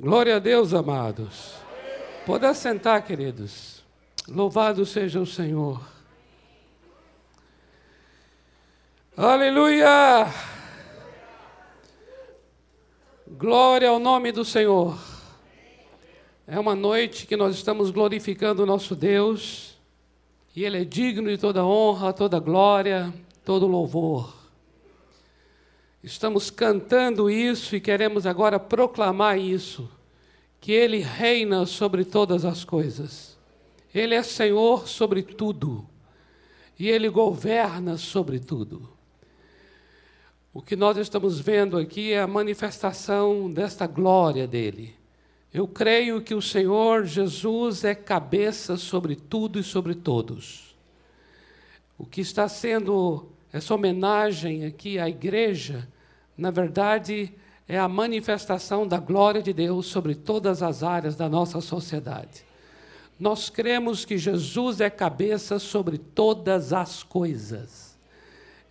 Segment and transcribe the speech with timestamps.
[0.00, 1.56] Glória a Deus, amados.
[2.24, 3.82] Pode assentar, queridos.
[4.28, 5.80] Louvado seja o Senhor.
[9.16, 10.32] Aleluia!
[13.26, 14.96] Glória ao nome do Senhor.
[16.46, 19.76] É uma noite que nós estamos glorificando o nosso Deus,
[20.54, 23.12] e Ele é digno de toda honra, toda glória,
[23.44, 24.37] todo louvor.
[26.02, 29.90] Estamos cantando isso e queremos agora proclamar isso,
[30.60, 33.36] que Ele reina sobre todas as coisas.
[33.92, 35.88] Ele é Senhor sobre tudo
[36.78, 38.88] e Ele governa sobre tudo.
[40.52, 44.94] O que nós estamos vendo aqui é a manifestação desta glória dele.
[45.52, 50.76] Eu creio que o Senhor Jesus é cabeça sobre tudo e sobre todos.
[51.96, 55.88] O que está sendo essa homenagem aqui à igreja,
[56.36, 57.32] na verdade,
[57.66, 62.44] é a manifestação da glória de Deus sobre todas as áreas da nossa sociedade.
[63.18, 67.98] Nós cremos que Jesus é cabeça sobre todas as coisas.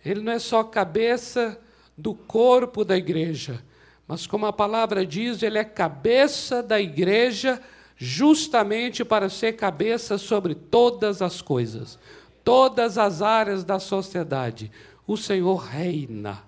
[0.04, 1.60] Ele não é só cabeça
[1.96, 3.62] do corpo da igreja,
[4.06, 7.60] mas como a palavra diz, ele é cabeça da igreja
[7.96, 11.98] justamente para ser cabeça sobre todas as coisas
[12.48, 14.72] todas as áreas da sociedade.
[15.06, 16.42] O Senhor reina.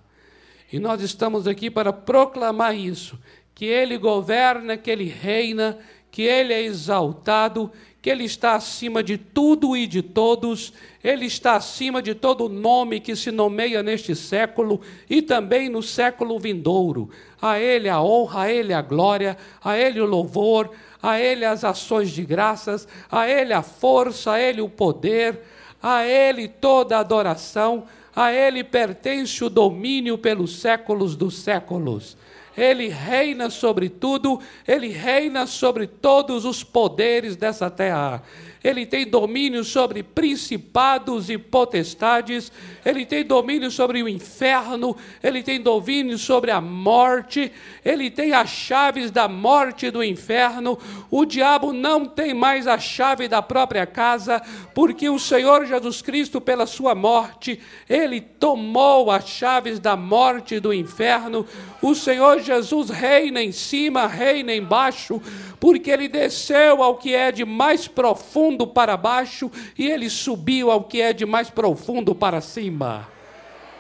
[0.73, 3.19] E nós estamos aqui para proclamar isso:
[3.55, 5.79] que Ele governa, que Ele reina,
[6.11, 10.73] que Ele é exaltado, que Ele está acima de tudo e de todos,
[11.05, 16.39] Ele está acima de todo nome que se nomeia neste século e também no século
[16.39, 17.11] vindouro.
[17.43, 20.71] A Ele a honra, a Ele a glória, a Ele o louvor,
[21.03, 25.50] a Ele as ações de graças, a Ele a força, a Ele o poder
[25.83, 32.17] a Ele toda adoração, a Ele pertence o domínio pelos séculos dos séculos.
[32.57, 38.23] Ele reina sobre tudo, Ele reina sobre todos os poderes dessa terra
[38.63, 42.53] ele tem domínio sobre principados e potestades,
[42.85, 47.51] ele tem domínio sobre o inferno, ele tem domínio sobre a morte,
[47.83, 50.79] ele tem as chaves da morte e do inferno.
[51.11, 54.43] O diabo não tem mais a chave da própria casa,
[54.75, 60.61] porque o Senhor Jesus Cristo, pela sua morte, ele tomou as chaves da morte e
[60.61, 61.47] do inferno.
[61.81, 65.21] O Senhor Jesus reina em cima, reina embaixo,
[65.59, 70.85] porque ele desceu ao que é de mais profundo para baixo e ele subiu ao
[70.85, 73.09] que é de mais profundo para cima.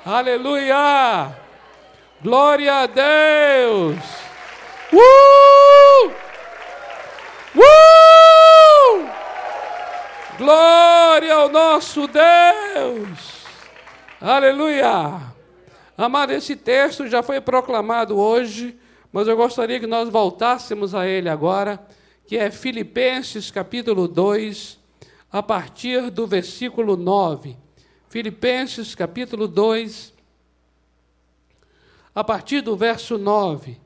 [0.04, 1.36] Aleluia!
[2.22, 3.96] Glória a Deus!
[4.92, 6.10] Uh!
[7.56, 9.08] Uh!
[10.38, 13.44] Glória ao nosso Deus!
[14.20, 15.20] Aleluia!
[15.96, 18.78] Amado, esse texto já foi proclamado hoje
[19.12, 21.80] mas eu gostaria que nós voltássemos a ele agora,
[22.30, 24.78] que é Filipenses capítulo 2,
[25.32, 27.56] a partir do versículo 9.
[28.08, 30.14] Filipenses capítulo 2,
[32.14, 33.80] a partir do verso 9.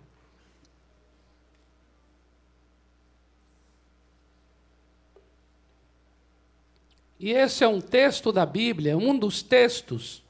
[7.18, 10.22] E esse é um texto da Bíblia, um dos textos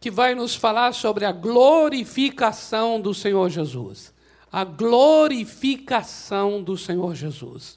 [0.00, 4.13] que vai nos falar sobre a glorificação do Senhor Jesus.
[4.54, 7.76] A glorificação do Senhor Jesus.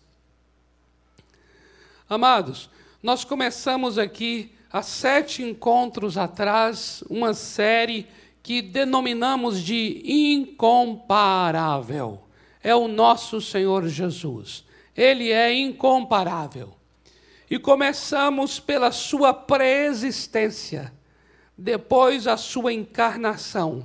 [2.07, 2.69] Amados,
[3.01, 8.05] nós começamos aqui há sete encontros atrás uma série
[8.43, 12.21] que denominamos de incomparável.
[12.61, 14.63] É o nosso Senhor Jesus.
[14.95, 16.75] Ele é incomparável.
[17.49, 20.93] E começamos pela sua preexistência
[21.57, 23.83] depois a sua encarnação,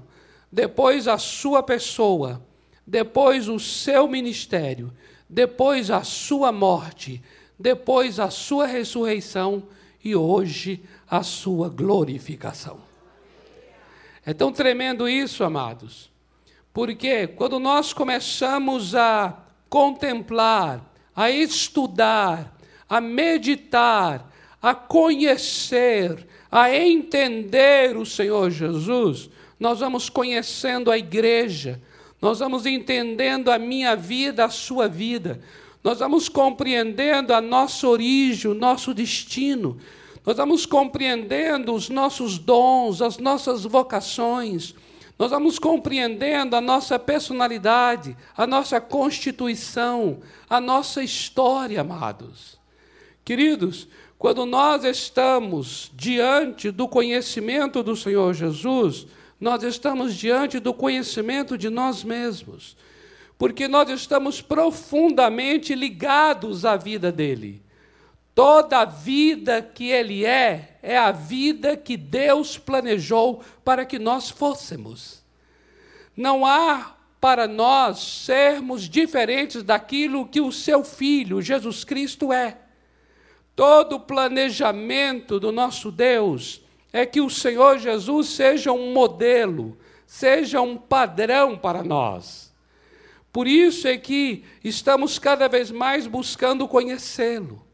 [0.52, 2.51] depois a sua pessoa,
[2.86, 4.92] depois o seu ministério,
[5.28, 7.22] depois a sua morte,
[7.58, 9.64] depois a sua ressurreição
[10.04, 12.80] e hoje a sua glorificação.
[14.24, 16.10] É tão tremendo isso, amados,
[16.72, 22.56] porque quando nós começamos a contemplar, a estudar,
[22.88, 24.30] a meditar,
[24.60, 29.28] a conhecer, a entender o Senhor Jesus,
[29.58, 31.80] nós vamos conhecendo a igreja,
[32.22, 35.40] nós vamos entendendo a minha vida, a sua vida,
[35.82, 39.76] nós vamos compreendendo a nossa origem, o nosso destino,
[40.24, 44.72] nós vamos compreendendo os nossos dons, as nossas vocações,
[45.18, 52.56] nós vamos compreendendo a nossa personalidade, a nossa constituição, a nossa história, amados.
[53.24, 59.08] Queridos, quando nós estamos diante do conhecimento do Senhor Jesus,
[59.42, 62.76] nós estamos diante do conhecimento de nós mesmos.
[63.36, 67.60] porque nós estamos profundamente ligados à vida dele.
[68.36, 74.30] Toda a vida que ele é, é a vida que Deus planejou para que nós
[74.30, 75.24] fôssemos.
[76.16, 82.58] Não há para nós sermos diferentes daquilo que o seu filho, Jesus Cristo, é.
[83.56, 86.61] Todo o planejamento do nosso Deus
[86.92, 92.52] é que o Senhor Jesus seja um modelo, seja um padrão para nós.
[93.32, 97.64] Por isso é que estamos cada vez mais buscando conhecê-lo.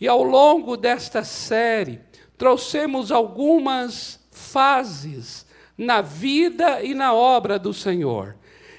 [0.00, 2.00] E ao longo desta série,
[2.38, 5.44] trouxemos algumas fases
[5.76, 8.36] na vida e na obra do Senhor.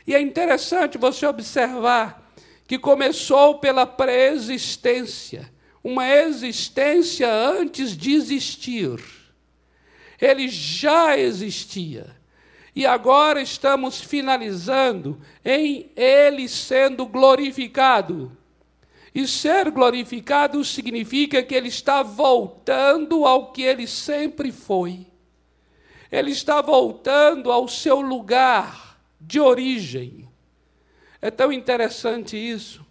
[0.08, 2.32] E é interessante você observar
[2.68, 5.52] que começou pela preexistência,
[5.84, 9.25] uma existência antes de existir.
[10.20, 12.16] Ele já existia.
[12.76, 18.36] E agora estamos finalizando em Ele sendo glorificado.
[19.14, 25.08] E ser glorificado significa que Ele está voltando ao que Ele sempre foi.
[26.12, 30.28] Ele está voltando ao seu lugar de origem.
[31.22, 32.86] É tão interessante isso.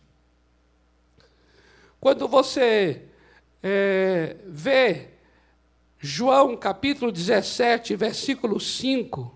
[2.01, 3.03] Quando você
[3.63, 5.14] é, vê
[6.07, 9.35] João capítulo 17, versículo 5,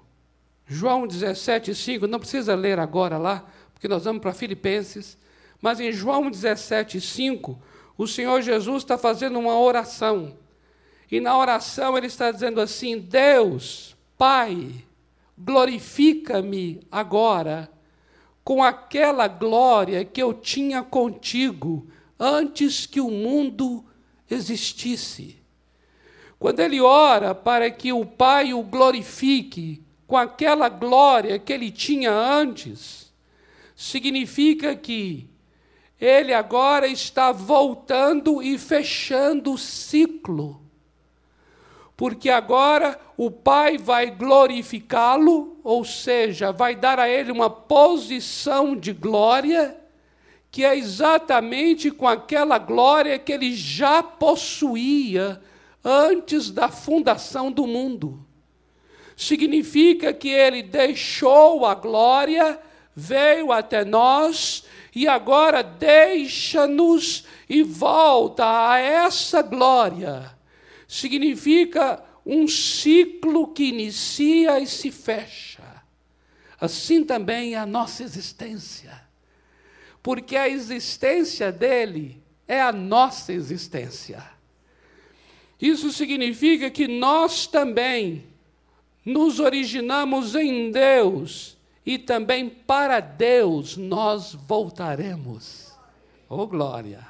[0.66, 5.16] João 17, 5, não precisa ler agora lá, porque nós vamos para Filipenses,
[5.62, 7.58] mas em João 17, 5,
[7.96, 10.36] o Senhor Jesus está fazendo uma oração.
[11.10, 14.84] E na oração ele está dizendo assim: Deus, Pai,
[15.38, 17.70] glorifica-me agora
[18.44, 21.88] com aquela glória que eu tinha contigo
[22.20, 23.86] antes que o mundo
[24.30, 25.37] existisse.
[26.38, 32.12] Quando ele ora para que o Pai o glorifique com aquela glória que ele tinha
[32.12, 33.12] antes,
[33.74, 35.28] significa que
[36.00, 40.62] ele agora está voltando e fechando o ciclo.
[41.96, 48.92] Porque agora o Pai vai glorificá-lo, ou seja, vai dar a ele uma posição de
[48.92, 49.76] glória,
[50.52, 55.42] que é exatamente com aquela glória que ele já possuía
[55.88, 58.22] antes da fundação do mundo
[59.16, 62.60] significa que ele deixou a glória,
[62.94, 64.64] veio até nós
[64.94, 70.36] e agora deixa-nos e volta a essa glória.
[70.86, 75.64] Significa um ciclo que inicia e se fecha.
[76.60, 79.00] Assim também é a nossa existência.
[80.02, 84.37] Porque a existência dele é a nossa existência.
[85.60, 88.24] Isso significa que nós também
[89.04, 95.72] nos originamos em Deus e também para Deus nós voltaremos.
[96.28, 97.06] Oh, glória!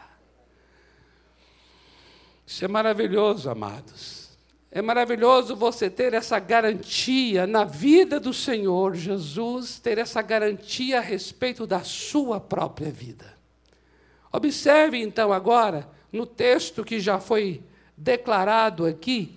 [2.46, 4.30] Isso é maravilhoso, amados.
[4.70, 11.02] É maravilhoso você ter essa garantia na vida do Senhor Jesus, ter essa garantia a
[11.02, 13.36] respeito da sua própria vida.
[14.32, 17.62] Observe então agora, no texto que já foi
[17.98, 19.36] declarado aqui,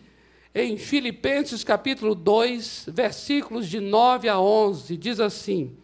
[0.53, 5.75] em Filipenses capítulo 2, versículos de 9 a 11, diz assim: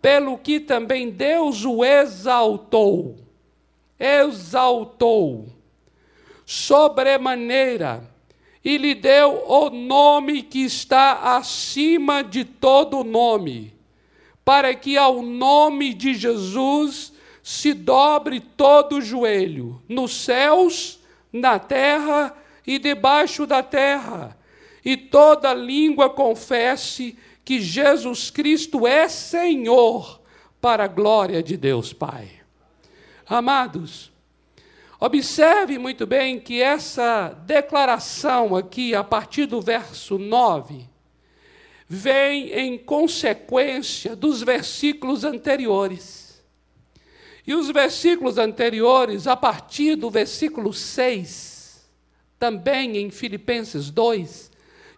[0.00, 3.16] Pelo que também Deus o exaltou,
[3.98, 5.46] exaltou,
[6.44, 8.08] sobremaneira,
[8.64, 13.74] e lhe deu o nome que está acima de todo nome,
[14.44, 17.12] para que ao nome de Jesus
[17.42, 21.01] se dobre todo o joelho, nos céus,
[21.32, 22.36] na terra
[22.66, 24.36] e debaixo da terra,
[24.84, 30.20] e toda língua confesse que Jesus Cristo é Senhor,
[30.60, 32.30] para a glória de Deus Pai.
[33.26, 34.12] Amados,
[35.00, 40.88] observe muito bem que essa declaração aqui, a partir do verso 9,
[41.88, 46.21] vem em consequência dos versículos anteriores.
[47.46, 51.88] E os versículos anteriores, a partir do versículo 6,
[52.38, 54.50] também em Filipenses 2,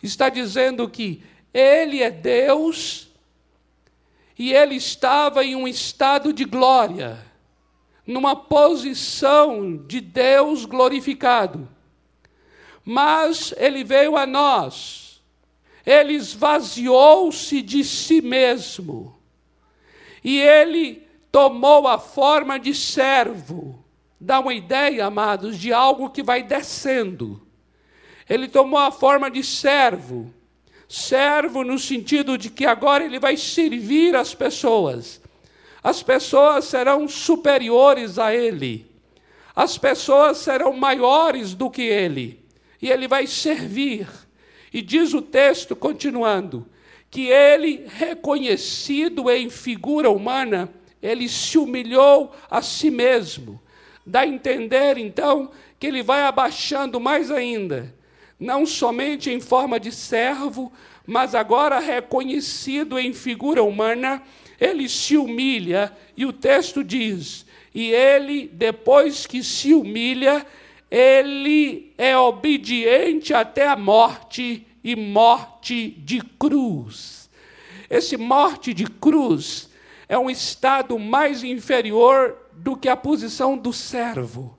[0.03, 1.23] está dizendo que
[1.53, 3.09] Ele é Deus
[4.39, 7.19] e Ele estava em um estado de glória,
[8.07, 11.67] numa posição de Deus glorificado.
[12.85, 15.23] Mas Ele veio a nós,
[15.87, 19.19] Ele esvaziou-se de si mesmo,
[20.23, 21.04] e Ele
[21.35, 23.85] tomou a forma de servo
[24.21, 27.43] dá uma ideia, amados, de algo que vai descendo.
[28.31, 30.33] Ele tomou a forma de servo,
[30.89, 35.21] servo no sentido de que agora ele vai servir as pessoas.
[35.83, 38.87] As pessoas serão superiores a ele.
[39.57, 42.45] As pessoas serão maiores do que ele.
[42.81, 44.07] E ele vai servir.
[44.73, 46.65] E diz o texto, continuando,
[47.11, 50.73] que ele, reconhecido em figura humana,
[51.05, 53.61] ele se humilhou a si mesmo.
[54.07, 57.95] Dá a entender, então, que ele vai abaixando mais ainda,
[58.41, 60.73] não somente em forma de servo,
[61.07, 64.23] mas agora reconhecido em figura humana,
[64.59, 67.45] ele se humilha, e o texto diz:
[67.75, 70.47] e ele, depois que se humilha,
[70.91, 77.29] ele é obediente até a morte e morte de cruz.
[77.91, 79.69] Esse morte de cruz
[80.09, 84.57] é um estado mais inferior do que a posição do servo.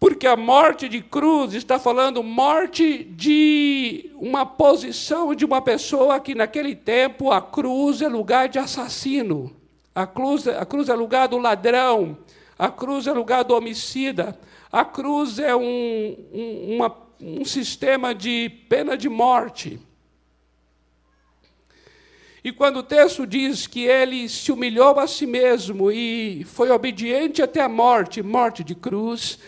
[0.00, 6.36] Porque a morte de cruz está falando morte de uma posição de uma pessoa que
[6.36, 9.52] naquele tempo a cruz é lugar de assassino,
[9.92, 12.16] a cruz, a cruz é lugar do ladrão,
[12.56, 14.38] a cruz é lugar do homicida,
[14.70, 19.80] a cruz é um, um, uma, um sistema de pena de morte.
[22.42, 27.42] E quando o texto diz que ele se humilhou a si mesmo e foi obediente
[27.42, 29.38] até a morte, morte de cruz,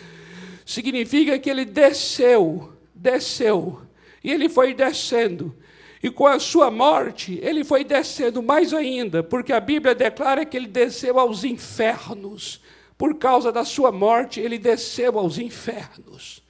[0.67, 3.81] significa que ele desceu, desceu,
[4.23, 5.55] e ele foi descendo.
[6.03, 10.57] E com a sua morte, ele foi descendo mais ainda, porque a Bíblia declara que
[10.57, 12.61] ele desceu aos infernos.
[12.97, 16.43] Por causa da sua morte, ele desceu aos infernos.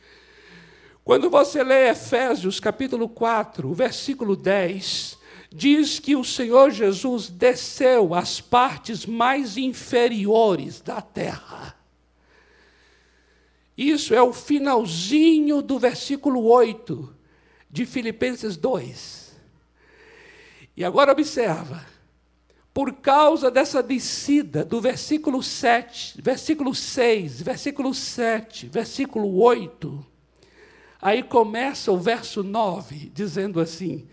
[1.02, 5.18] Quando você lê Efésios capítulo 4, versículo 10,
[5.52, 11.76] diz que o Senhor Jesus desceu às partes mais inferiores da terra.
[13.76, 17.16] Isso é o finalzinho do versículo 8
[17.68, 19.34] de Filipenses 2.
[20.76, 21.84] E agora observa,
[22.72, 30.06] por causa dessa descida do versículo 7, versículo 6, versículo 7, versículo 8,
[31.02, 34.06] aí começa o verso 9, dizendo assim: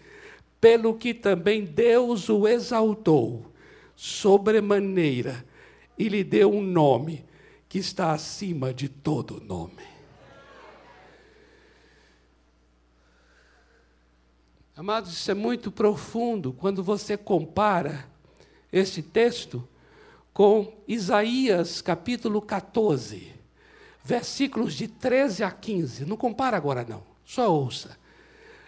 [0.60, 3.52] pelo que também Deus o exaltou
[3.96, 5.46] sobremaneira
[5.98, 7.26] e lhe deu um nome
[7.68, 9.84] que está acima de todo nome.
[14.76, 18.08] Amados, isso é muito profundo quando você compara
[18.72, 19.68] esse texto
[20.32, 23.34] com Isaías capítulo 14,
[24.04, 26.06] versículos de 13 a 15.
[26.06, 27.98] Não compara agora, não, só ouça.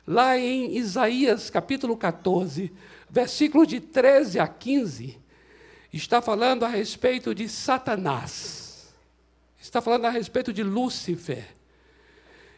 [0.10, 2.74] Lá em Isaías capítulo 14,
[3.08, 5.16] versículos de 13 a 15,
[5.94, 8.92] está falando a respeito de Satanás,
[9.62, 11.46] está falando a respeito de Lúcifer,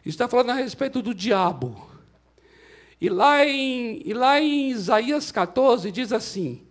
[0.02, 1.90] está falando a respeito do diabo.
[2.98, 6.66] E lá em, e lá em Isaías 14 diz assim: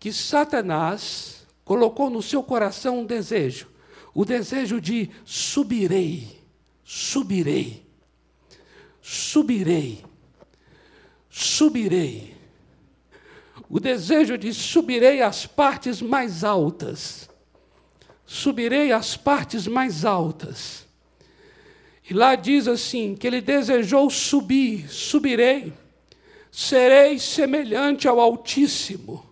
[0.00, 3.68] que Satanás colocou no seu coração um desejo,
[4.12, 6.40] o desejo de subirei,
[6.82, 7.86] subirei,
[9.00, 10.04] subirei
[11.38, 12.34] subirei.
[13.68, 17.28] O desejo de subirei às partes mais altas.
[18.24, 20.86] Subirei às partes mais altas.
[22.08, 25.74] E lá diz assim: que ele desejou subir, subirei,
[26.50, 29.22] serei semelhante ao Altíssimo.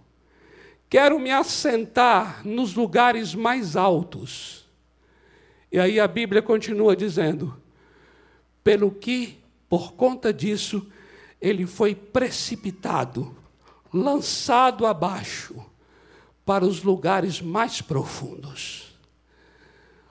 [0.90, 4.68] Quero me assentar nos lugares mais altos.
[5.72, 7.56] E aí a Bíblia continua dizendo:
[8.62, 9.38] pelo que,
[9.70, 10.86] por conta disso,
[11.44, 13.36] ele foi precipitado,
[13.92, 15.54] lançado abaixo
[16.42, 18.96] para os lugares mais profundos.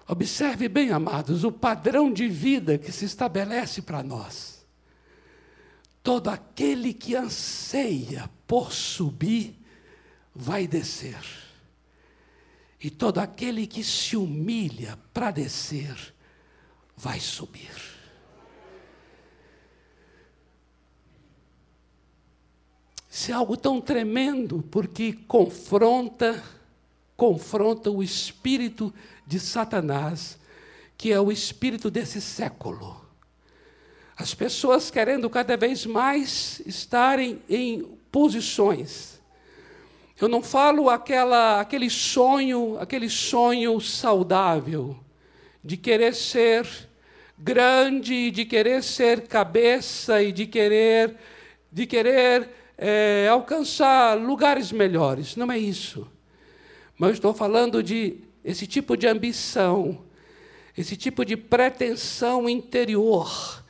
[0.07, 4.63] Observe bem, amados, o padrão de vida que se estabelece para nós.
[6.03, 9.59] Todo aquele que anseia por subir,
[10.35, 11.19] vai descer.
[12.79, 16.13] E todo aquele que se humilha para descer,
[16.95, 17.92] vai subir.
[23.13, 26.43] Isso é algo tão tremendo, porque confronta,
[27.15, 28.91] confronta o espírito
[29.27, 30.39] de Satanás,
[30.97, 32.99] que é o espírito desse século.
[34.17, 39.21] As pessoas querendo cada vez mais estarem em posições.
[40.19, 44.97] Eu não falo aquela, aquele sonho, aquele sonho saudável
[45.63, 46.67] de querer ser
[47.37, 51.15] grande, de querer ser cabeça e de querer
[51.71, 55.35] de querer é, alcançar lugares melhores.
[55.35, 56.07] Não é isso.
[56.97, 59.99] Mas estou falando de esse tipo de ambição,
[60.77, 63.63] esse tipo de pretensão interior,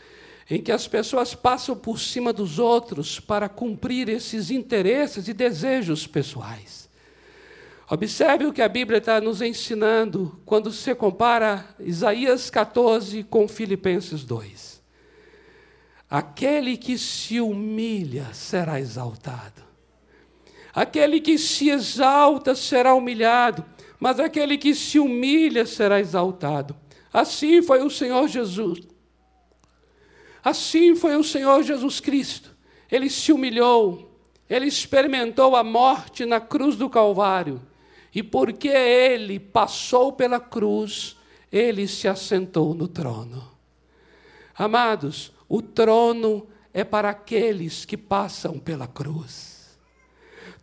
[0.50, 6.08] em que as pessoas passam por cima dos outros para cumprir esses interesses e desejos
[6.08, 6.90] pessoais.
[7.90, 14.24] Observe o que a Bíblia está nos ensinando quando se compara Isaías 14 com Filipenses
[14.24, 14.73] 2.
[16.14, 19.64] Aquele que se humilha será exaltado.
[20.72, 23.66] Aquele que se exalta será humilhado,
[24.00, 26.76] mas aquele que se humilha será exaltado.
[27.12, 28.82] Assim foi o Senhor Jesus.
[30.44, 32.56] Assim foi o Senhor Jesus Cristo.
[32.92, 34.16] Ele se humilhou,
[34.48, 37.60] ele experimentou a morte na cruz do Calvário
[38.14, 41.18] e porque ele passou pela cruz,
[41.52, 43.52] ele se assentou no trono.
[44.56, 49.78] Amados, o trono é para aqueles que passam pela cruz.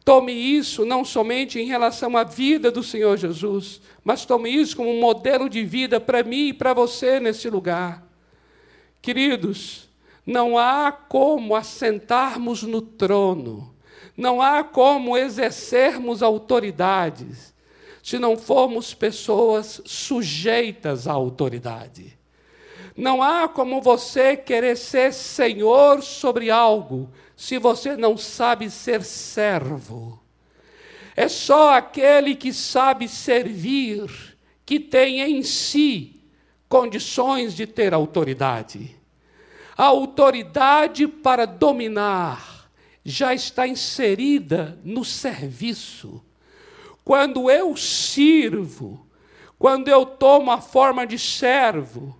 [0.04, 4.90] Tome isso não somente em relação à vida do Senhor Jesus, mas tome isso como
[4.90, 8.04] um modelo de vida para mim e para você nesse lugar.
[9.02, 9.88] Queridos,
[10.26, 13.70] não há como assentarmos no trono
[14.20, 17.54] não há como exercermos autoridades
[18.02, 22.19] se não formos pessoas sujeitas à autoridade.
[23.00, 30.20] Não há como você querer ser senhor sobre algo se você não sabe ser servo.
[31.16, 36.20] É só aquele que sabe servir que tem em si
[36.68, 38.94] condições de ter autoridade.
[39.78, 42.70] A autoridade para dominar
[43.02, 46.22] já está inserida no serviço.
[47.02, 49.06] Quando eu sirvo,
[49.58, 52.19] quando eu tomo a forma de servo,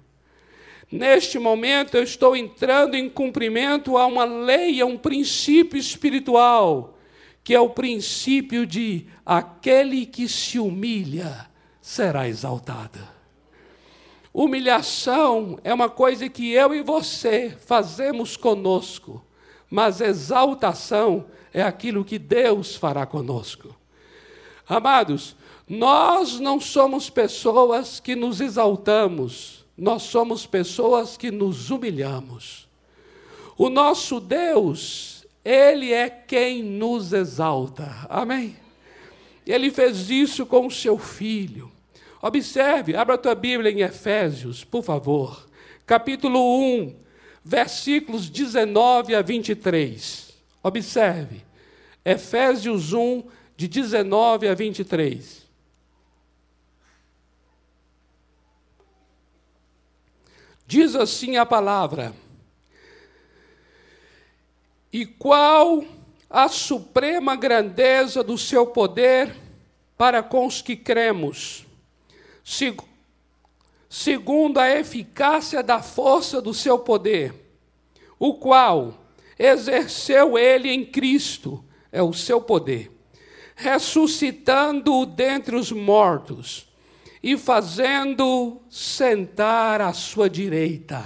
[0.91, 6.99] neste momento eu estou entrando em cumprimento a uma lei, a um princípio espiritual,
[7.43, 11.49] que é o princípio de aquele que se humilha
[11.81, 12.99] será exaltado.
[14.33, 19.25] Humilhação é uma coisa que eu e você fazemos conosco
[19.71, 23.75] mas exaltação é aquilo que Deus fará conosco.
[24.69, 25.37] Amados,
[25.69, 32.69] nós não somos pessoas que nos exaltamos, nós somos pessoas que nos humilhamos.
[33.57, 38.07] O nosso Deus, Ele é quem nos exalta.
[38.09, 38.57] Amém?
[39.47, 41.73] Ele fez isso com o seu filho.
[42.21, 45.49] Observe, abra a tua Bíblia em Efésios, por favor,
[45.87, 46.95] capítulo 1,
[47.43, 50.35] versículos 19 a 23.
[50.63, 51.43] Observe,
[52.05, 53.23] Efésios 1,
[53.57, 55.40] de 19 a 23.
[60.71, 62.15] Diz assim a palavra:
[64.93, 65.85] E qual
[66.31, 69.35] a suprema grandeza do seu poder
[69.99, 71.67] para com os que cremos,
[73.89, 77.35] segundo a eficácia da força do seu poder,
[78.17, 78.95] o qual
[79.37, 82.93] exerceu ele em Cristo, é o seu poder,
[83.57, 86.70] ressuscitando-o dentre os mortos
[87.23, 91.05] e fazendo sentar à sua direita.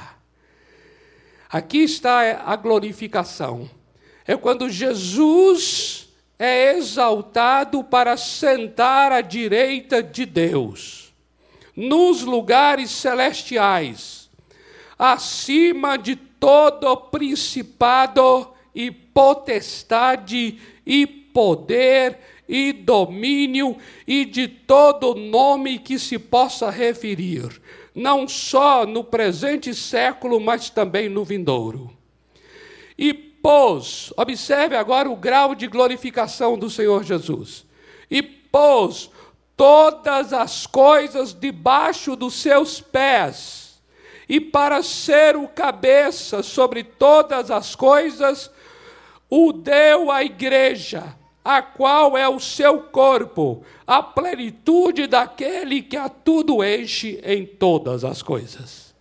[1.50, 3.68] Aqui está a glorificação.
[4.27, 11.12] É quando Jesus é exaltado para sentar à direita de Deus
[11.77, 14.31] nos lugares celestiais,
[14.98, 23.76] acima de todo principado e potestade e poder e domínio
[24.07, 27.61] e de todo nome que se possa referir,
[27.94, 31.90] não só no presente século, mas também no vindouro.
[32.98, 37.66] E pôs, observe agora o grau de glorificação do Senhor Jesus,
[38.11, 39.11] e pôs
[39.57, 43.83] todas as coisas debaixo dos seus pés,
[44.28, 48.50] e para ser o cabeça sobre todas as coisas,
[49.28, 56.09] o deu à igreja, a qual é o seu corpo, a plenitude daquele que a
[56.09, 58.94] tudo enche em todas as coisas.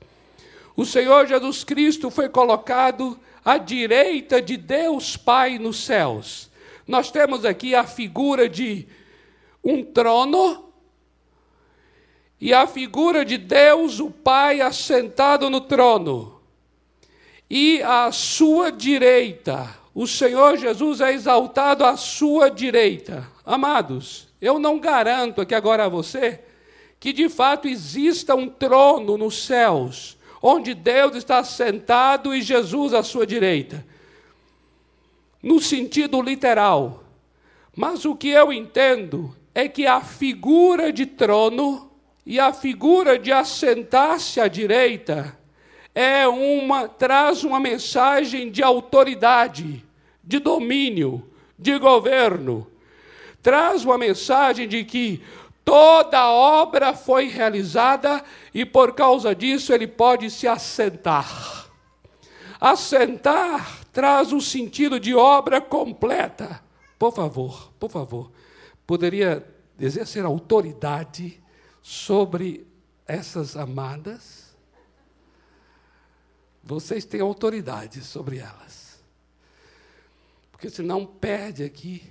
[0.76, 6.52] O Senhor Jesus Cristo foi colocado à direita de Deus Pai nos céus.
[6.86, 8.88] Nós temos aqui a figura de
[9.64, 10.74] um trono
[12.42, 16.42] e a figura de Deus, o Pai, assentado no trono.
[17.50, 23.28] E à sua direita, o Senhor Jesus é exaltado à sua direita.
[23.46, 26.40] Amados, eu não garanto aqui agora a você
[27.00, 33.04] que de fato exista um trono nos céus, onde Deus está sentado e Jesus à
[33.04, 33.86] sua direita.
[35.42, 37.04] No sentido literal.
[37.76, 41.92] Mas o que eu entendo é que a figura de trono
[42.26, 45.38] e a figura de assentar-se à direita
[45.94, 49.86] é uma traz uma mensagem de autoridade,
[50.24, 52.68] de domínio, de governo.
[53.42, 55.22] traz uma mensagem de que
[55.66, 61.70] toda obra foi realizada e por causa disso ele pode se assentar.
[62.60, 66.62] Assentar traz o sentido de obra completa.
[66.98, 68.32] Por favor, por favor,
[68.88, 69.46] poderia
[69.80, 71.42] exercer autoridade
[71.82, 72.66] sobre
[73.06, 74.43] essas amadas?
[76.64, 79.04] Vocês têm autoridade sobre elas.
[80.52, 82.04] Porque senão perde aqui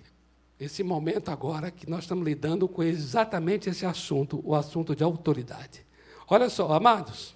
[0.61, 5.85] esse momento agora que nós estamos lidando com exatamente esse assunto, o assunto de autoridade.
[6.29, 7.35] Olha só, amados,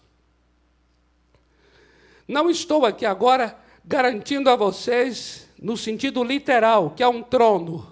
[2.28, 7.90] não estou aqui agora garantindo a vocês, no sentido literal, que é um trono.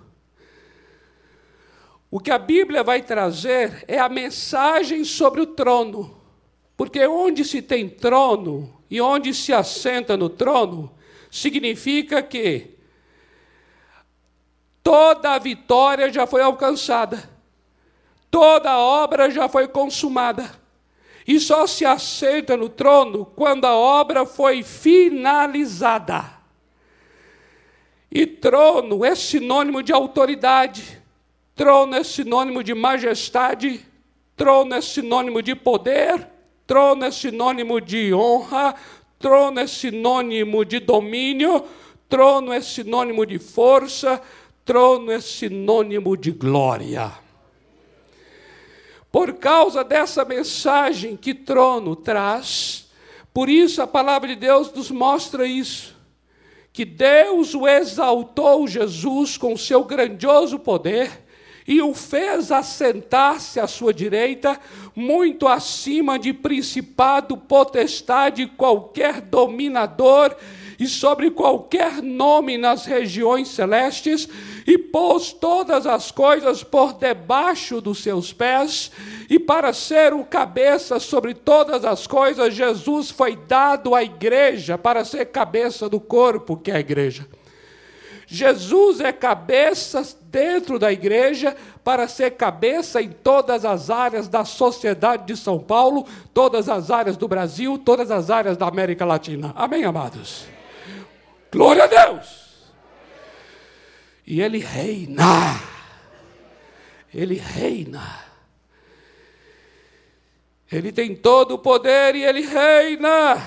[2.10, 6.16] O que a Bíblia vai trazer é a mensagem sobre o trono.
[6.76, 10.88] Porque onde se tem trono e onde se assenta no trono,
[11.28, 12.76] significa que
[14.84, 17.28] toda a vitória já foi alcançada,
[18.30, 20.48] toda a obra já foi consumada
[21.26, 26.32] e só se aceita no trono quando a obra foi finalizada.
[28.08, 31.02] E trono é sinônimo de autoridade,
[31.56, 33.84] trono é sinônimo de majestade,
[34.36, 36.33] trono é sinônimo de poder,
[36.66, 38.74] trono é sinônimo de honra,
[39.18, 41.64] trono é sinônimo de domínio,
[42.08, 44.20] trono é sinônimo de força,
[44.64, 47.12] trono é sinônimo de glória.
[49.10, 52.90] Por causa dessa mensagem que trono traz,
[53.32, 55.94] por isso a palavra de Deus nos mostra isso.
[56.72, 61.23] Que Deus o exaltou Jesus com seu grandioso poder
[61.66, 64.58] e o fez assentar-se à sua direita,
[64.94, 70.36] muito acima de principado, potestade, qualquer dominador
[70.78, 74.28] e sobre qualquer nome nas regiões celestes,
[74.66, 78.90] e pôs todas as coisas por debaixo dos seus pés,
[79.30, 85.04] e para ser o cabeça sobre todas as coisas, Jesus foi dado à igreja para
[85.04, 87.26] ser cabeça do corpo, que é a igreja.
[88.34, 95.26] Jesus é cabeça dentro da igreja para ser cabeça em todas as áreas da sociedade
[95.26, 99.52] de São Paulo, todas as áreas do Brasil, todas as áreas da América Latina.
[99.54, 100.46] Amém, amados?
[101.52, 102.44] Glória a Deus!
[104.26, 105.60] E ele reina.
[107.14, 108.24] Ele reina.
[110.72, 113.40] Ele tem todo o poder e ele reina.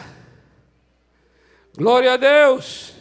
[1.76, 2.97] Glória a Deus.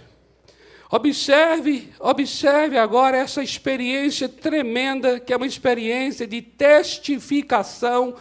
[0.90, 8.14] Observe, observe agora essa experiência tremenda, que é uma experiência de testificação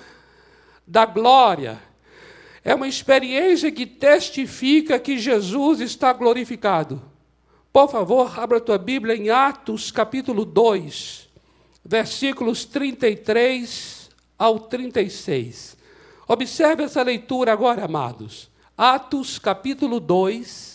[0.87, 1.79] da glória
[2.65, 6.99] é uma experiência que testifica que Jesus está glorificado.
[7.71, 11.29] Por favor, abra a tua Bíblia em Atos capítulo 2,
[11.85, 15.77] versículos 33 ao 36.
[16.27, 18.49] Observe essa leitura agora, amados.
[18.75, 20.74] Atos capítulo 2,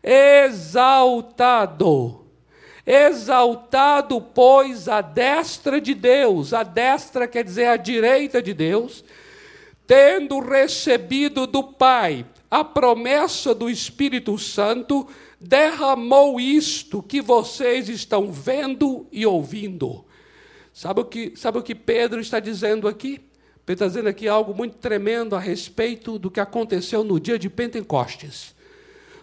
[0.00, 1.48] exaltado
[2.90, 9.04] Exaltado, pois, a destra de Deus, a destra quer dizer a direita de Deus,
[9.86, 15.06] tendo recebido do Pai a promessa do Espírito Santo,
[15.38, 20.07] derramou isto que vocês estão vendo e ouvindo.
[20.78, 23.20] Sabe o que, sabe o que Pedro está dizendo aqui?
[23.66, 27.50] Pedro está dizendo aqui algo muito tremendo a respeito do que aconteceu no dia de
[27.50, 28.54] Pentecostes.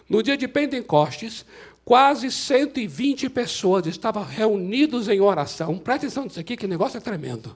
[0.06, 1.46] No dia de Pentecostes,
[1.86, 5.78] Quase 120 pessoas estavam reunidos em oração.
[5.78, 7.54] Presta atenção nisso aqui, que negócio é tremendo.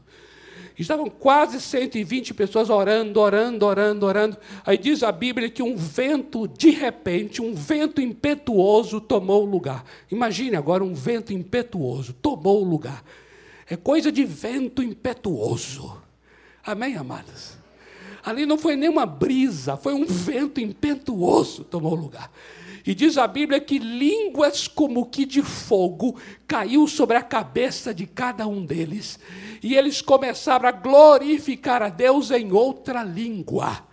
[0.79, 4.37] Estavam quase 120 pessoas orando, orando, orando, orando.
[4.65, 9.85] Aí diz a Bíblia que um vento, de repente, um vento impetuoso tomou o lugar.
[10.13, 13.03] Imagine agora um vento impetuoso tomou o lugar.
[13.71, 15.97] É coisa de vento impetuoso.
[16.67, 17.57] Amém, amadas?
[18.21, 22.31] Ali não foi nenhuma brisa, foi um vento impetuoso tomou o lugar.
[22.85, 28.07] E diz a Bíblia que línguas como que de fogo caiu sobre a cabeça de
[28.07, 29.21] cada um deles.
[29.63, 33.87] E eles começaram a glorificar a Deus em outra língua.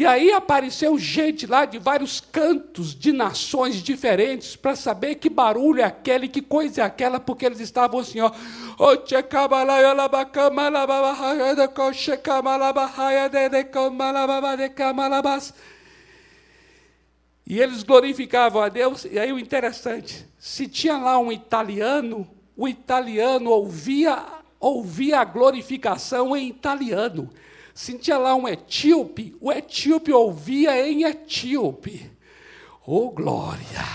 [0.00, 5.82] E aí apareceu gente lá de vários cantos, de nações diferentes, para saber que barulho
[5.82, 8.32] é aquele, que coisa é aquela, porque eles estavam assim, ó.
[17.46, 22.66] E eles glorificavam a Deus, e aí o interessante, se tinha lá um italiano, o
[22.66, 24.24] italiano ouvia,
[24.58, 27.28] ouvia a glorificação em italiano.
[27.80, 32.10] Sentia lá um etíope, o etíope ouvia em etíope.
[32.86, 33.86] Oh, glória!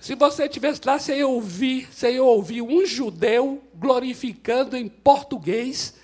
[0.00, 5.94] Se você tivesse lá, você ia ouvir, você ia ouvir um judeu glorificando em português.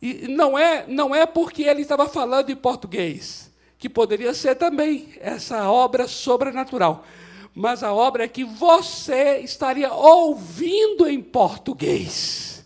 [0.00, 5.08] E não é, não é porque ele estava falando em português, que poderia ser também
[5.20, 7.04] essa obra sobrenatural.
[7.52, 12.59] Mas a obra é que você estaria ouvindo em português.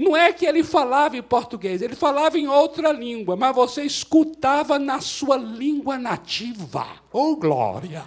[0.00, 4.78] Não é que ele falava em português, ele falava em outra língua, mas você escutava
[4.78, 6.86] na sua língua nativa.
[7.12, 8.06] Oh, glória!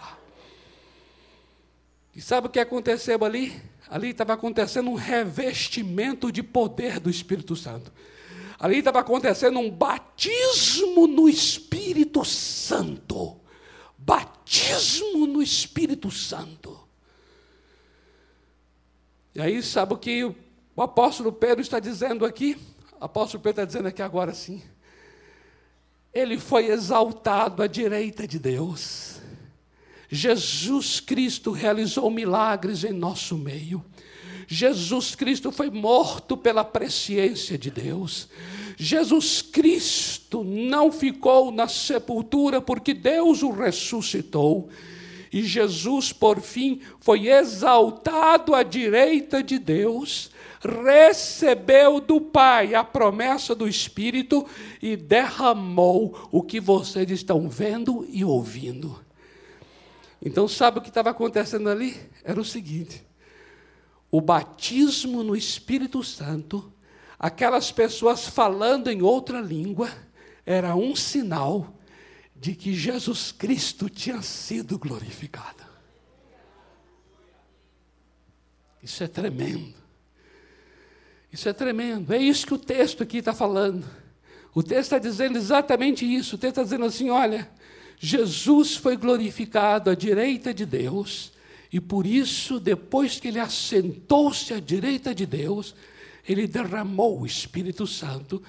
[2.15, 3.61] E sabe o que aconteceu ali?
[3.87, 7.93] Ali estava acontecendo um revestimento de poder do Espírito Santo.
[8.57, 13.39] Ali estava acontecendo um batismo no Espírito Santo.
[13.95, 16.75] Batismo no Espírito Santo.
[19.35, 20.33] E aí, sabe o que
[20.75, 22.57] o apóstolo Pedro está dizendo aqui?
[22.99, 24.61] O apóstolo Pedro está dizendo aqui agora sim.
[26.13, 29.19] Ele foi exaltado à direita de Deus.
[30.09, 33.83] Jesus Cristo realizou milagres em nosso meio.
[34.47, 38.29] Jesus Cristo foi morto pela presciência de Deus.
[38.77, 44.69] Jesus Cristo não ficou na sepultura porque Deus o ressuscitou.
[45.31, 50.29] E Jesus, por fim, foi exaltado à direita de Deus,
[50.63, 54.47] recebeu do Pai a promessa do Espírito
[54.81, 59.03] e derramou o que vocês estão vendo e ouvindo.
[60.21, 61.99] Então, sabe o que estava acontecendo ali?
[62.23, 63.05] Era o seguinte:
[64.09, 66.71] o batismo no Espírito Santo,
[67.19, 69.89] aquelas pessoas falando em outra língua,
[70.45, 71.73] era um sinal
[72.35, 75.63] de que Jesus Cristo tinha sido glorificado.
[78.81, 79.82] Isso é tremendo.
[81.33, 82.13] Isso é tremendo.
[82.13, 83.83] É isso que o texto aqui está falando.
[84.53, 86.35] O texto está dizendo exatamente isso.
[86.35, 87.49] O texto está dizendo assim: olha,
[87.99, 91.33] Jesus foi glorificado à direita de Deus,
[91.71, 95.73] e por isso, depois que ele assentou-se à direita de Deus,
[96.27, 98.41] ele derramou o Espírito Santo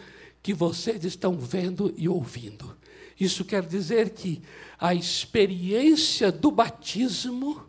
[0.42, 2.76] que vocês estão vendo e ouvindo.
[3.18, 4.42] Isso quer dizer que
[4.78, 7.64] a experiência do batismo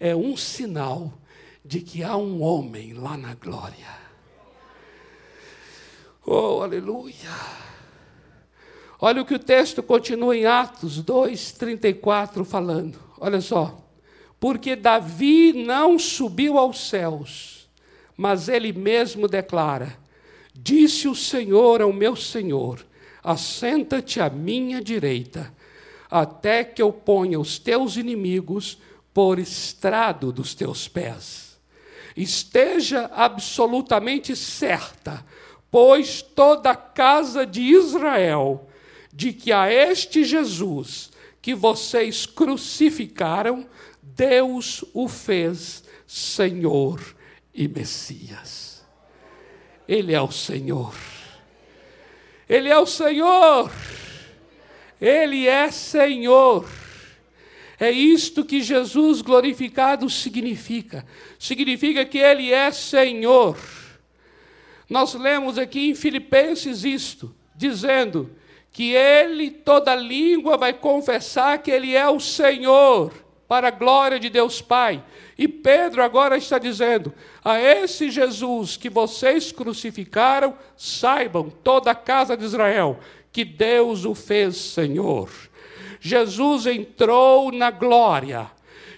[0.00, 1.16] é um sinal
[1.64, 4.07] de que há um homem lá na glória.
[6.30, 7.14] Oh, aleluia!
[9.00, 12.98] Olha o que o texto continua em Atos 2, 34 falando.
[13.18, 13.82] Olha só.
[14.38, 17.66] Porque Davi não subiu aos céus,
[18.14, 19.98] mas ele mesmo declara:
[20.54, 22.84] Disse o Senhor ao meu Senhor:
[23.24, 25.50] Assenta-te à minha direita,
[26.10, 28.76] até que eu ponha os teus inimigos
[29.14, 31.58] por estrado dos teus pés.
[32.14, 35.24] Esteja absolutamente certa,
[35.70, 38.68] pois toda a casa de Israel
[39.12, 43.66] de que a este Jesus que vocês crucificaram,
[44.02, 47.00] Deus o fez Senhor
[47.54, 48.84] e Messias.
[49.88, 50.94] Ele é o Senhor.
[52.48, 53.72] Ele é o Senhor.
[55.00, 56.68] Ele é Senhor.
[57.80, 61.06] É isto que Jesus glorificado significa.
[61.38, 63.56] Significa que Ele é Senhor.
[64.88, 68.30] Nós lemos aqui em Filipenses isto, dizendo
[68.72, 73.12] que ele, toda língua, vai confessar que ele é o Senhor,
[73.48, 75.02] para a glória de Deus Pai.
[75.36, 77.12] E Pedro agora está dizendo:
[77.44, 83.00] a esse Jesus que vocês crucificaram, saibam, toda a casa de Israel,
[83.32, 85.30] que Deus o fez Senhor.
[86.00, 88.50] Jesus entrou na glória.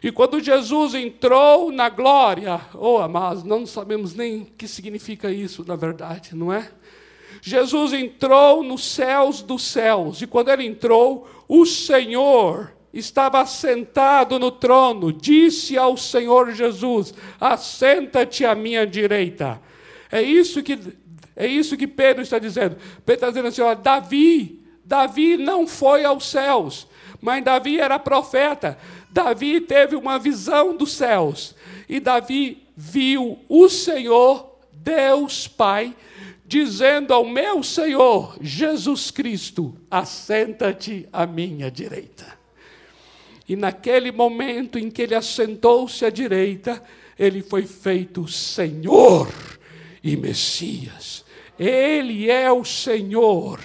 [0.02, 5.64] E quando Jesus entrou na glória, oh amados, não sabemos nem o que significa isso,
[5.66, 6.70] na verdade, não é?
[7.42, 14.50] Jesus entrou nos céus dos céus, e quando ele entrou, o Senhor estava sentado no
[14.50, 19.60] trono, disse ao Senhor Jesus: Assenta-te à minha direita.
[20.10, 20.78] É isso que
[21.36, 22.76] é isso que Pedro está dizendo.
[23.04, 26.86] Pedro está dizendo assim: ó, Davi, Davi não foi aos céus,
[27.20, 28.76] mas Davi era profeta.
[29.12, 31.54] Davi teve uma visão dos céus
[31.88, 35.94] e Davi viu o Senhor, Deus Pai,
[36.46, 42.38] dizendo ao meu Senhor Jesus Cristo: assenta-te à minha direita.
[43.48, 46.80] E naquele momento em que ele assentou-se à direita,
[47.18, 49.28] ele foi feito Senhor
[50.02, 51.24] e Messias.
[51.58, 53.60] Ele é o Senhor.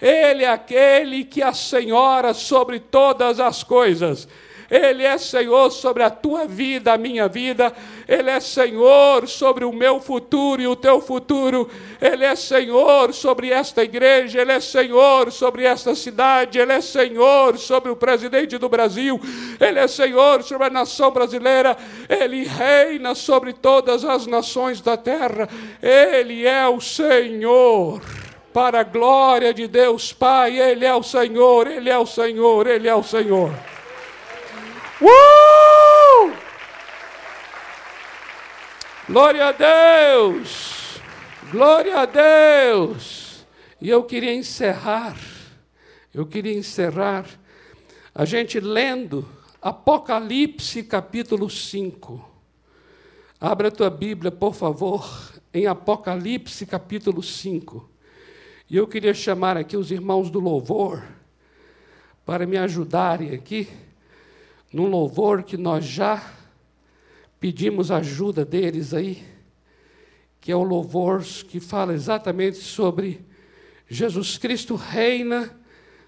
[0.00, 4.26] Ele é aquele que a senhora sobre todas as coisas.
[4.70, 7.72] Ele é Senhor sobre a tua vida, a minha vida.
[8.06, 11.68] Ele é Senhor sobre o meu futuro e o teu futuro.
[12.00, 14.40] Ele é Senhor sobre esta igreja.
[14.40, 16.58] Ele é Senhor sobre esta cidade.
[16.58, 19.20] Ele é Senhor sobre o presidente do Brasil.
[19.58, 21.76] Ele é Senhor sobre a nação brasileira.
[22.08, 25.48] Ele reina sobre todas as nações da terra.
[25.82, 28.00] Ele é o Senhor
[28.52, 30.58] para a glória de Deus Pai.
[30.58, 33.52] Ele é o Senhor, Ele é o Senhor, Ele é o Senhor.
[35.00, 36.32] Uh!
[39.08, 41.00] Glória a Deus!
[41.50, 43.46] Glória a Deus!
[43.80, 45.16] E eu queria encerrar,
[46.12, 47.24] eu queria encerrar
[48.14, 49.26] a gente lendo
[49.62, 52.22] Apocalipse capítulo 5.
[53.40, 57.88] Abra a tua Bíblia, por favor, em Apocalipse capítulo 5.
[58.68, 61.02] E eu queria chamar aqui os irmãos do louvor
[62.26, 63.66] para me ajudarem aqui
[64.72, 66.22] num louvor que nós já
[67.38, 69.22] pedimos ajuda deles aí,
[70.40, 73.24] que é o louvor que fala exatamente sobre
[73.88, 75.58] Jesus Cristo reina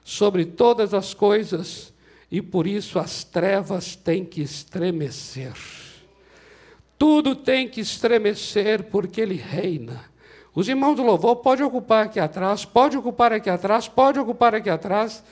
[0.05, 1.92] sobre todas as coisas
[2.31, 5.55] e por isso as trevas têm que estremecer.
[6.98, 10.05] Tudo tem que estremecer porque ele reina.
[10.55, 14.70] Os irmãos do louvor podem ocupar aqui atrás, pode ocupar aqui atrás, pode ocupar aqui
[14.70, 15.22] atrás.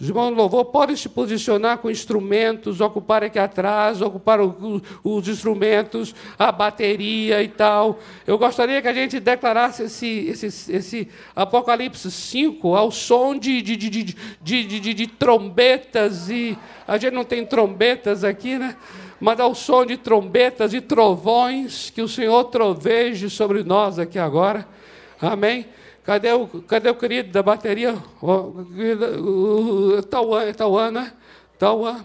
[0.00, 5.28] Os irmãos do louvor podem se posicionar com instrumentos, ocupar aqui atrás, ocupar o, os
[5.28, 8.00] instrumentos, a bateria e tal.
[8.26, 13.76] Eu gostaria que a gente declarasse esse, esse, esse Apocalipse 5 ao som de, de,
[13.76, 18.76] de, de, de trombetas, e a gente não tem trombetas aqui, né?
[19.20, 24.66] mas ao som de trombetas e trovões, que o Senhor troveje sobre nós aqui agora.
[25.20, 25.66] Amém?
[26.04, 27.96] Cadê o, cadê o querido da bateria?
[30.10, 31.12] Tauan, Tauan, né?
[31.58, 32.04] Tauan.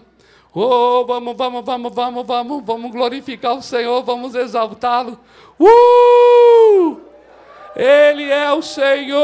[0.54, 5.20] Oh, vamos, vamos, vamos, vamos, vamos, vamos glorificar o Senhor, vamos exaltá-lo.
[5.58, 6.98] Uh!
[7.76, 9.20] Ele é o Senhor.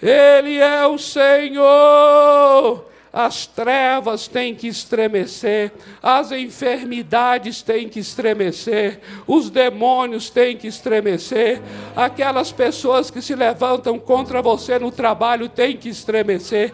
[0.00, 5.70] Ele é o Senhor as trevas têm que estremecer,
[6.02, 11.60] as enfermidades têm que estremecer, os demônios têm que estremecer,
[11.94, 16.72] aquelas pessoas que se levantam contra você no trabalho têm que estremecer.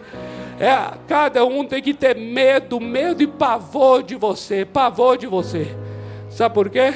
[0.59, 5.75] É, cada um tem que ter medo, medo e pavor de você, pavor de você.
[6.29, 6.93] Sabe por quê?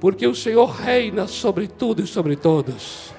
[0.00, 3.13] Porque o Senhor reina sobre tudo e sobre todos.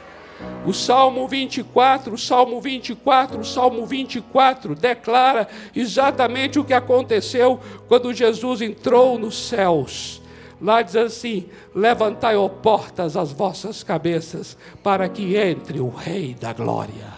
[0.65, 8.13] O Salmo 24, o Salmo 24, o Salmo 24 declara exatamente o que aconteceu quando
[8.13, 10.21] Jesus entrou nos céus.
[10.60, 16.52] Lá diz assim: Levantai, ó portas, as vossas cabeças, para que entre o Rei da
[16.52, 17.13] Glória.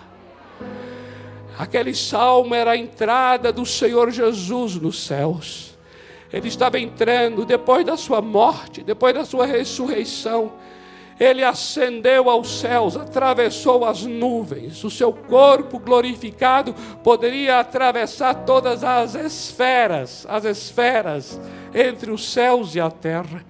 [1.57, 5.75] Aquele salmo era a entrada do Senhor Jesus nos céus.
[6.31, 10.51] Ele estava entrando depois da sua morte, depois da sua ressurreição
[11.19, 19.15] ele ascendeu aos céus, atravessou as nuvens, o seu corpo glorificado poderia atravessar todas as
[19.15, 21.39] esferas, as esferas
[21.73, 23.43] entre os céus e a terra.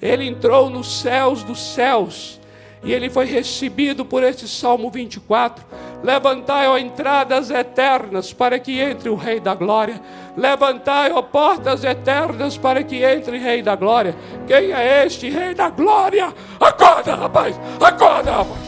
[0.00, 2.40] Ele entrou nos céus dos céus
[2.82, 5.64] e ele foi recebido por este Salmo 24.
[6.02, 10.00] Levantai, ó entradas eternas, para que entre o Rei da Glória.
[10.36, 14.16] Levantai, ó portas eternas, para que entre o Rei da Glória.
[14.48, 16.34] Quem é este Rei da Glória?
[16.58, 17.54] Acorda, rapaz!
[17.80, 18.58] Acorda, rapaz!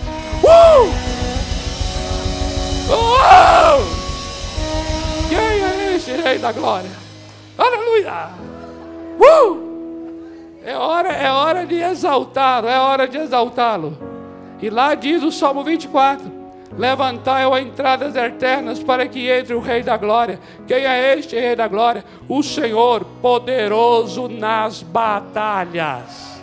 [0.45, 1.15] Uh!
[2.93, 4.05] Uh!
[5.29, 6.91] Quem é este Rei da Glória?
[7.59, 8.29] Aleluia!
[9.19, 9.74] Uh!
[10.65, 13.99] É hora, é hora de exaltá-lo, é hora de exaltá-lo.
[14.63, 16.33] E lá diz o Salmo 24:
[16.79, 20.41] Levantai a entradas eternas para que entre o Rei da Glória.
[20.67, 22.03] Quem é este Rei da Glória?
[22.27, 26.43] O Senhor poderoso nas batalhas.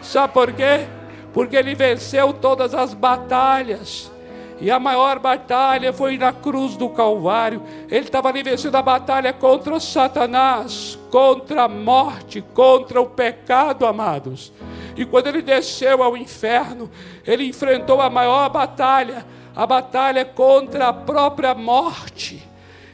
[0.00, 0.86] Sabe por quê?
[1.34, 4.10] Porque ele venceu todas as batalhas.
[4.58, 7.62] E a maior batalha foi na cruz do Calvário.
[7.90, 14.52] Ele estava ali vencendo a batalha contra Satanás, contra a morte, contra o pecado, amados.
[14.96, 16.90] E quando ele desceu ao inferno,
[17.26, 22.42] ele enfrentou a maior batalha, a batalha contra a própria morte.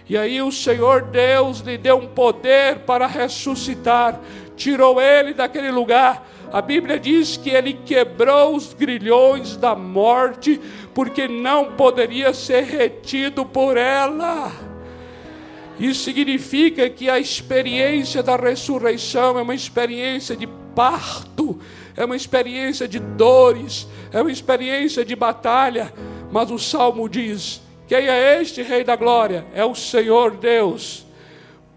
[0.09, 4.19] E aí o Senhor Deus lhe deu um poder para ressuscitar,
[4.57, 10.61] tirou ele daquele lugar a Bíblia diz que ele quebrou os grilhões da morte,
[10.93, 14.53] porque não poderia ser retido por ela.
[15.81, 21.59] Isso significa que a experiência da ressurreição é uma experiência de parto,
[21.97, 25.91] é uma experiência de dores, é uma experiência de batalha,
[26.31, 29.47] mas o salmo diz Quem é este Rei da Glória?
[29.55, 31.07] É o Senhor Deus,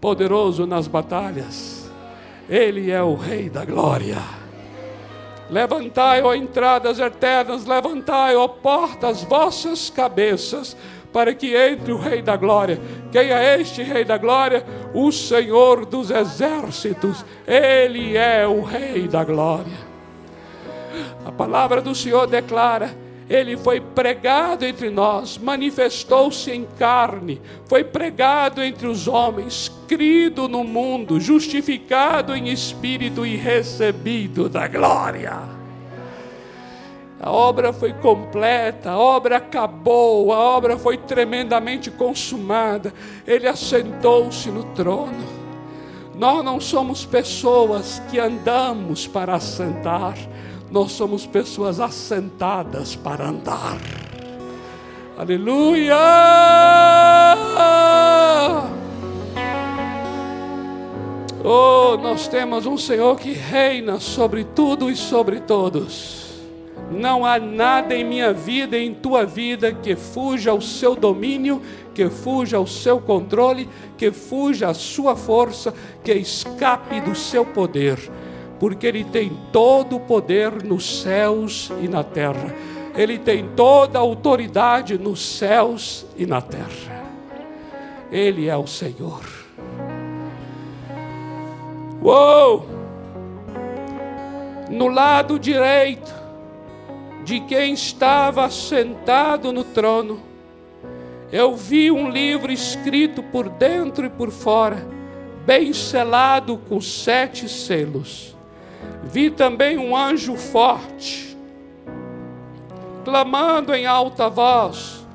[0.02, 1.90] poderoso nas batalhas.
[2.46, 4.45] Ele é o Rei da Glória.
[5.50, 10.76] Levantai, ó entradas eternas, levantai, ó portas, vossas cabeças,
[11.12, 12.80] para que entre o Rei da Glória.
[13.12, 14.64] Quem é este Rei da Glória?
[14.92, 17.24] O Senhor dos Exércitos.
[17.46, 19.86] Ele é o Rei da Glória.
[21.24, 28.62] A palavra do Senhor declara: ele foi pregado entre nós, manifestou-se em carne, foi pregado
[28.62, 35.56] entre os homens, crido no mundo, justificado em espírito e recebido da glória.
[37.18, 42.92] A obra foi completa, a obra acabou, a obra foi tremendamente consumada.
[43.26, 45.24] Ele assentou-se no trono.
[46.14, 50.16] Nós não somos pessoas que andamos para assentar,
[50.70, 53.78] nós somos pessoas assentadas para andar.
[55.16, 55.96] Aleluia!
[61.42, 66.26] Oh, nós temos um Senhor que reina sobre tudo e sobre todos.
[66.90, 71.62] Não há nada em minha vida, em tua vida, que fuja ao seu domínio,
[71.94, 75.72] que fuja ao seu controle, que fuja à sua força,
[76.04, 77.98] que escape do seu poder,
[78.58, 82.54] porque Ele tem todo o poder nos céus e na terra.
[82.96, 87.04] Ele tem toda a autoridade nos céus e na terra.
[88.10, 89.22] Ele é o Senhor.
[92.02, 92.66] Uou!
[94.70, 96.14] No lado direito,
[97.24, 100.20] de quem estava sentado no trono,
[101.32, 104.86] eu vi um livro escrito por dentro e por fora,
[105.44, 108.35] bem selado com sete selos.
[109.04, 111.36] Vi também um anjo forte,
[113.04, 115.06] clamando em alta voz: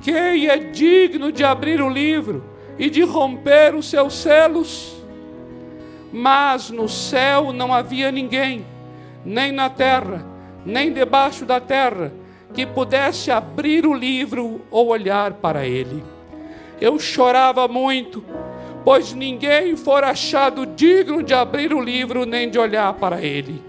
[0.00, 2.44] Quem é digno de abrir o livro
[2.78, 4.94] e de romper os seus selos?
[6.12, 8.64] Mas no céu não havia ninguém,
[9.24, 10.36] nem na terra
[10.66, 12.12] nem debaixo da terra,
[12.52, 16.02] que pudesse abrir o livro ou olhar para ele.
[16.80, 18.24] Eu chorava muito,
[18.86, 23.60] pois ninguém for achado digno de abrir o livro nem de olhar para ele.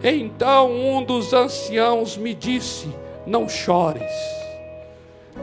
[0.00, 2.88] Então um dos anciãos me disse:
[3.26, 4.12] Não chores.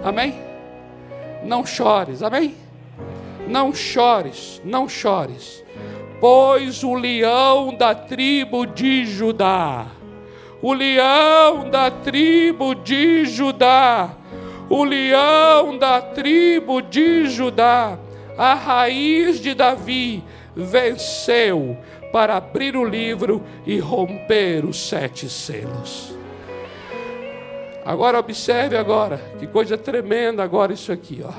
[0.02, 0.34] Amém?
[1.44, 2.56] Não chores, amém?
[3.50, 5.62] Não chores, não chores,
[6.22, 9.88] pois o leão da tribo de Judá
[10.62, 14.10] o leão da tribo de Judá,
[14.70, 17.98] o leão da tribo de Judá,
[18.38, 20.24] a raiz de Davi,
[20.56, 21.78] venceu
[22.12, 26.16] para abrir o livro e romper os sete selos.
[27.86, 31.32] Agora observe agora, que coisa tremenda agora isso aqui, ó.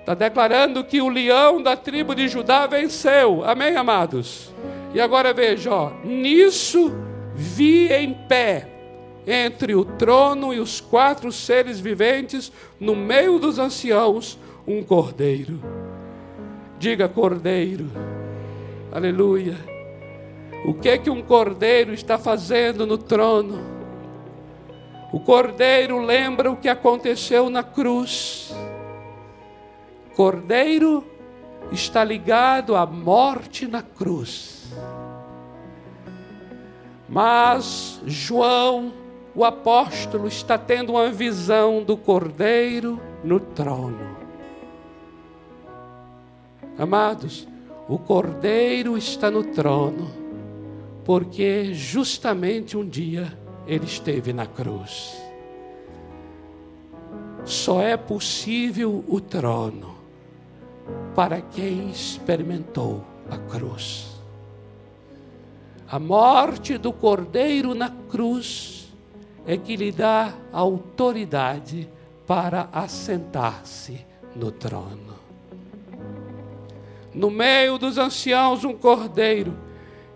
[0.00, 3.44] Está declarando que o leão da tribo de Judá venceu.
[3.44, 4.52] Amém, amados?
[4.94, 6.92] E agora veja, ó, nisso
[7.34, 8.68] vi em pé
[9.26, 15.60] entre o trono e os quatro seres viventes, no meio dos anciãos, um cordeiro.
[16.78, 17.90] Diga cordeiro.
[18.92, 19.56] Aleluia.
[20.64, 23.58] O que é que um cordeiro está fazendo no trono?
[25.12, 28.54] O cordeiro lembra o que aconteceu na cruz.
[30.14, 31.04] Cordeiro
[31.72, 34.72] está ligado à morte na cruz.
[37.08, 38.92] Mas João,
[39.34, 44.17] o apóstolo, está tendo uma visão do Cordeiro no trono.
[46.78, 47.48] Amados,
[47.88, 50.08] o Cordeiro está no trono,
[51.04, 55.20] porque justamente um dia ele esteve na cruz.
[57.44, 59.96] Só é possível o trono
[61.16, 64.06] para quem experimentou a cruz.
[65.90, 68.94] A morte do Cordeiro na cruz
[69.44, 71.88] é que lhe dá autoridade
[72.26, 74.06] para assentar-se
[74.36, 75.17] no trono.
[77.18, 79.58] No meio dos anciãos, um cordeiro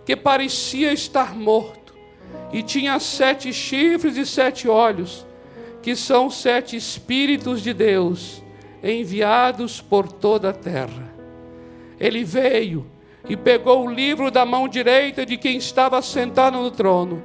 [0.07, 1.97] que parecia estar morto
[2.53, 5.27] e tinha sete chifres e sete olhos,
[5.83, 8.41] que são sete Espíritos de Deus
[8.85, 11.13] enviados por toda a terra.
[11.99, 12.87] Ele veio
[13.29, 17.21] e pegou o livro da mão direita de quem estava sentado no trono.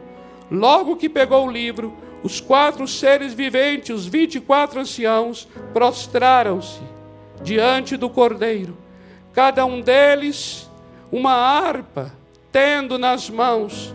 [0.49, 6.81] Logo que pegou o livro, os quatro seres viventes, os vinte e quatro anciãos, prostraram-se
[7.43, 8.75] diante do cordeiro,
[9.37, 10.67] cada um deles
[11.11, 12.11] uma harpa,
[12.51, 13.93] tendo nas mãos,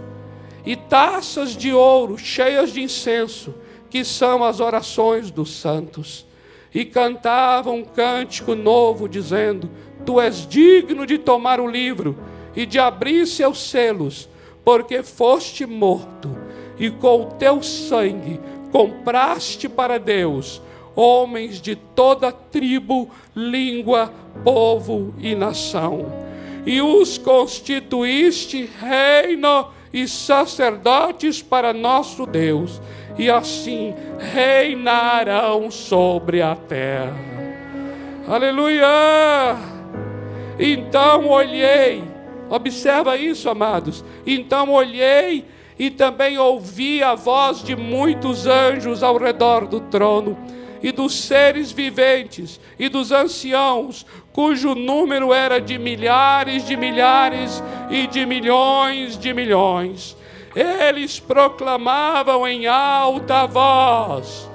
[0.65, 3.53] e taças de ouro cheias de incenso,
[3.91, 6.25] que são as orações dos santos.
[6.73, 9.69] e cantavam um cântico novo, dizendo:
[10.07, 12.17] Tu és digno de tomar o livro
[12.55, 14.29] e de abrir seus selos,
[14.65, 16.39] porque foste morto,
[16.79, 18.41] e com o teu sangue
[18.71, 20.63] compraste para Deus
[20.95, 24.13] homens de toda tribo, língua,
[24.45, 26.13] povo e nação.
[26.65, 32.81] E os constituíste reino e sacerdotes para nosso Deus,
[33.19, 37.15] e assim reinarão sobre a terra.
[38.27, 39.57] Aleluia!
[40.59, 42.05] Então olhei,
[42.49, 44.05] observa isso, amados.
[44.27, 45.45] Então olhei
[45.79, 50.37] e também ouvi a voz de muitos anjos ao redor do trono
[50.83, 58.07] e dos seres viventes e dos anciãos, cujo número era de milhares de milhares e
[58.07, 60.17] de milhões de milhões.
[60.55, 64.51] Eles proclamavam em alta voz: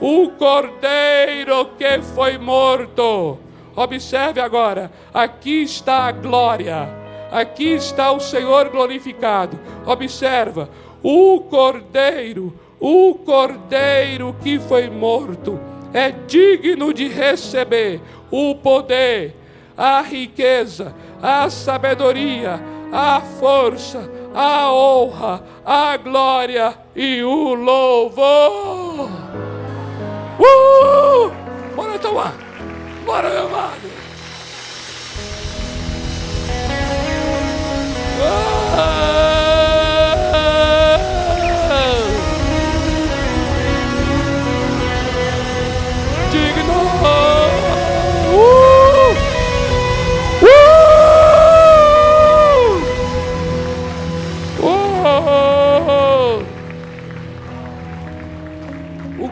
[0.00, 3.38] O cordeiro que foi morto.
[3.76, 6.88] Observe agora, aqui está a glória,
[7.30, 9.60] aqui está o Senhor glorificado.
[9.84, 10.70] Observa,
[11.02, 15.58] o cordeiro o cordeiro que foi morto
[15.92, 18.00] é digno de receber
[18.30, 19.34] o poder,
[19.76, 22.60] a riqueza, a sabedoria,
[22.92, 29.10] a força, a honra, a glória e o louvor.
[30.38, 31.32] Uh!
[31.74, 32.34] Bora tomar!
[33.04, 33.90] Bora, meu amado!
[38.78, 39.35] Ah!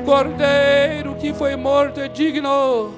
[0.04, 2.92] Cordeiro que foi morto é digno.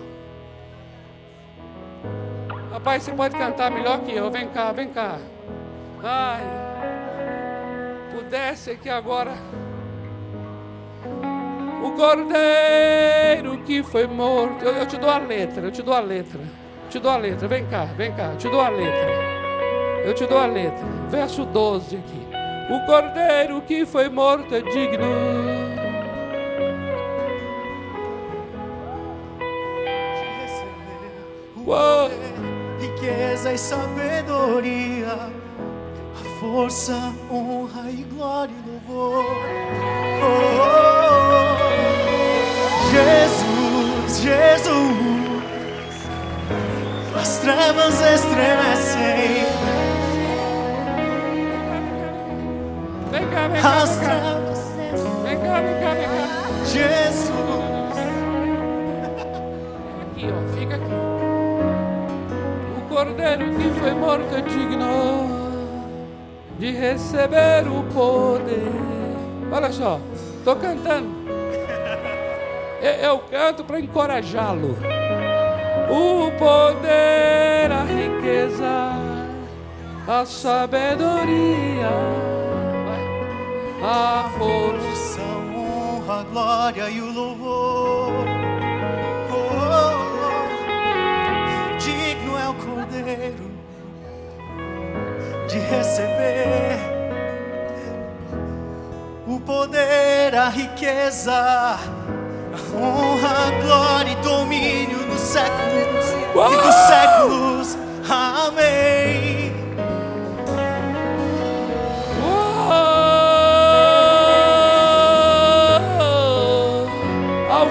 [2.73, 4.31] Rapaz, você pode cantar melhor que eu.
[4.31, 5.19] Vem cá, vem cá.
[6.03, 6.43] Ai,
[8.15, 9.33] pudesse aqui agora.
[11.83, 14.65] O cordeiro que foi morto.
[14.65, 16.41] Eu, eu, te dou a letra, eu te dou a letra.
[16.41, 17.49] Eu te dou a letra.
[17.49, 18.31] Vem cá, vem cá.
[18.33, 19.11] Eu te dou a letra.
[20.05, 20.85] Eu te dou a letra.
[21.09, 22.27] Verso 12 aqui.
[22.73, 25.56] O cordeiro que foi morto é digno.
[31.67, 32.09] Uou.
[32.81, 39.25] riqueza e sabedoria, a força, honra e glória e louvor.
[40.23, 40.47] Oh.
[42.93, 44.77] Jesus, Jesus,
[47.21, 49.47] as trevas estremecem.
[53.11, 54.37] Vem cá, vem cá, vem cá.
[55.25, 56.65] Vem cá, vem cá, vem cá.
[56.65, 57.37] Jesus.
[60.03, 61.16] Aqui, ó, fica aqui
[62.97, 65.29] cordeiro que foi morto é digno
[66.59, 68.73] de receber o poder.
[69.53, 70.01] Olha só,
[70.39, 71.15] estou cantando.
[73.03, 74.79] Eu canto para encorajá-lo.
[75.91, 78.93] O poder, a riqueza,
[80.09, 81.91] a sabedoria,
[83.83, 85.21] a força,
[86.09, 87.96] a a glória e o louvor
[95.57, 96.79] de receber
[99.27, 101.79] o poder, a riqueza, a
[102.77, 106.53] honra, a glória e domínio nos séculos Uau!
[106.53, 107.79] e dos séculos.
[108.09, 109.47] Amém.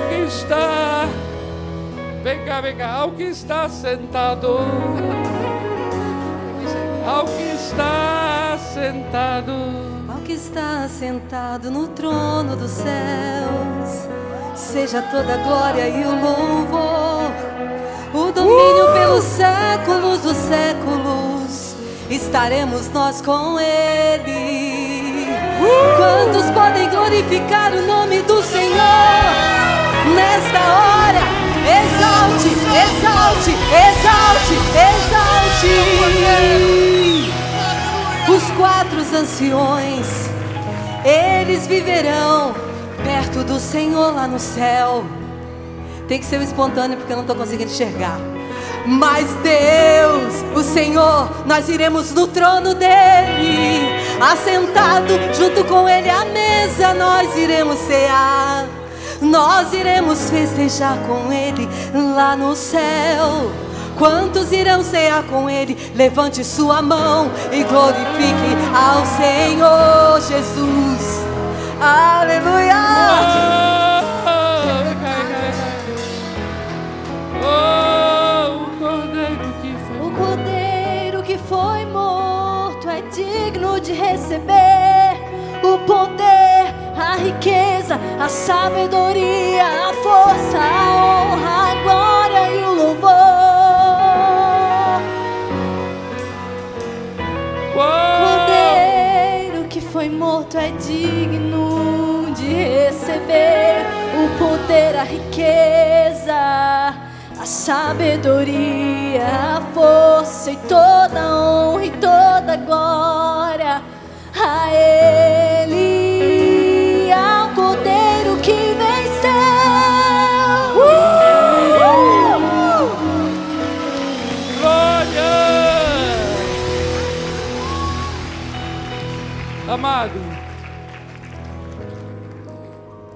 [0.10, 1.08] Que está,
[2.24, 4.60] vem cá, vem cá, que está sentado
[8.76, 9.54] sentado,
[10.10, 14.06] ao que está sentado no trono dos céus,
[14.54, 17.32] seja toda a glória e o louvor,
[18.14, 18.94] o domínio uh!
[18.94, 21.74] pelos séculos dos séculos,
[22.10, 25.26] estaremos nós com Ele.
[25.62, 25.96] Uh!
[25.96, 28.76] Quantos podem glorificar o nome do Senhor
[30.14, 31.24] nesta hora?
[31.64, 35.46] Exalte, exalte, exalte, exalte
[38.28, 40.08] os quatro anciões,
[41.04, 42.54] eles viverão
[43.04, 45.06] perto do Senhor lá no céu.
[46.08, 48.20] Tem que ser espontâneo porque eu não estou conseguindo enxergar.
[48.86, 53.80] Mas Deus, o Senhor, nós iremos no trono dele,
[54.22, 58.66] assentado junto com ele à mesa, nós iremos cear.
[59.22, 61.68] nós iremos festejar com Ele
[62.16, 63.65] lá no céu.
[63.98, 65.78] Quantos irão cear com Ele?
[65.96, 71.26] Levante sua mão e glorifique ao Senhor Jesus.
[71.82, 72.76] Aleluia!
[80.02, 85.18] O cordeiro que foi morto é digno de receber
[85.64, 93.25] o poder, a riqueza, a sabedoria, a força, a honra, a glória e o louvor.
[99.96, 103.86] Foi morto é digno de receber.
[104.14, 106.36] O poder, a riqueza,
[107.40, 109.26] a sabedoria,
[109.58, 113.82] a força e toda honra e toda glória
[114.38, 115.25] a Ele,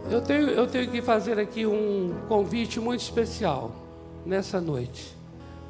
[0.10, 3.72] Eu tenho, eu tenho que fazer aqui um convite muito especial
[4.26, 5.14] nessa noite.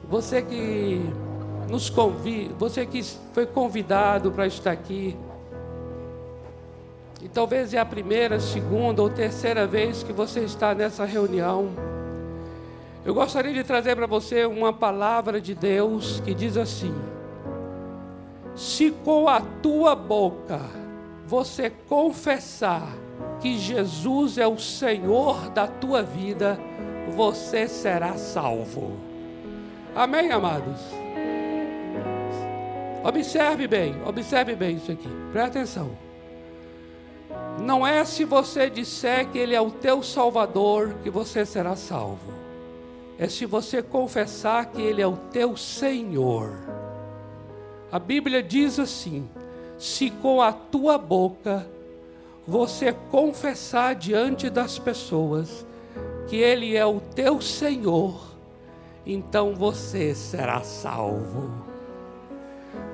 [0.07, 1.01] Você que
[1.67, 3.01] nos convida, você que
[3.33, 5.17] foi convidado para estar aqui,
[7.23, 11.69] e talvez é a primeira, segunda ou terceira vez que você está nessa reunião.
[13.03, 16.93] Eu gostaria de trazer para você uma palavra de Deus que diz assim:
[18.55, 20.78] Se com a tua boca
[21.29, 22.91] você confessar
[23.39, 26.59] que Jesus é o Senhor da tua vida,
[27.15, 28.97] você será salvo.
[29.95, 30.81] Amém, amados?
[33.03, 35.91] Observe bem, observe bem isso aqui, presta atenção.
[37.61, 42.33] Não é se você disser que Ele é o teu Salvador que você será salvo,
[43.19, 46.57] é se você confessar que Ele é o teu Senhor.
[47.91, 49.29] A Bíblia diz assim:
[49.79, 51.65] se com a tua boca
[52.45, 55.65] você confessar diante das pessoas
[56.27, 58.35] que Ele é o teu Senhor,
[59.05, 61.51] então você será salvo.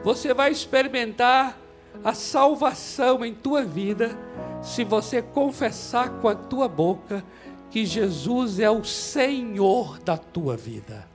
[0.03, 1.59] Você vai experimentar
[2.03, 4.17] a salvação em tua vida
[4.61, 7.23] se você confessar com a tua boca
[7.71, 11.07] que Jesus é o Senhor da tua vida.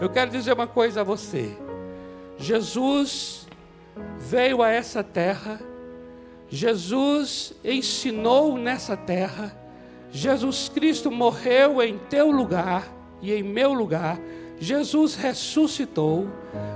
[0.00, 1.56] Eu quero dizer uma coisa a você.
[2.36, 3.46] Jesus
[4.18, 5.60] veio a essa terra,
[6.48, 9.56] Jesus ensinou nessa terra,
[10.10, 12.92] Jesus Cristo morreu em teu lugar
[13.22, 14.18] e em meu lugar,
[14.58, 16.28] Jesus ressuscitou,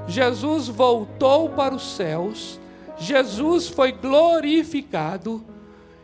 [0.06, 2.60] Jesus voltou para os céus,
[2.96, 5.44] Jesus foi glorificado,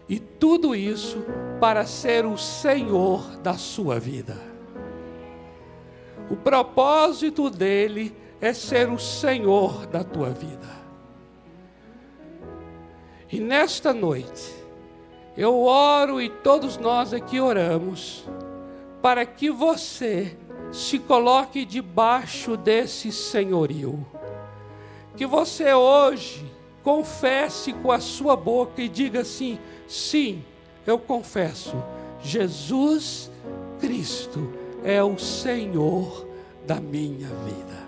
[0.09, 1.25] e tudo isso
[1.61, 4.37] para ser o Senhor da sua vida.
[6.29, 10.80] O propósito dele é ser o Senhor da tua vida.
[13.33, 14.53] E nesta noite,
[15.37, 18.25] eu oro e todos nós aqui oramos,
[19.01, 20.37] para que você
[20.73, 24.05] se coloque debaixo desse senhorio.
[25.17, 26.45] Que você hoje
[26.83, 30.45] confesse com a sua boca e diga assim: sim,
[30.85, 31.77] eu confesso,
[32.21, 33.31] Jesus
[33.79, 34.53] Cristo
[34.83, 36.27] é o Senhor
[36.67, 37.81] da minha vida.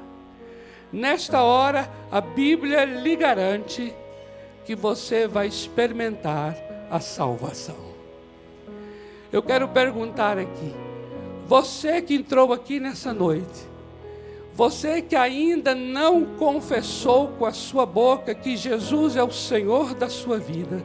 [0.93, 3.95] Nesta hora, a Bíblia lhe garante
[4.64, 6.56] que você vai experimentar
[6.90, 7.92] a salvação.
[9.32, 10.74] Eu quero perguntar aqui,
[11.46, 13.72] você que entrou aqui nessa noite,
[14.54, 20.08] você que ainda não confessou com a sua boca que Jesus é o Senhor da
[20.08, 20.82] sua vida,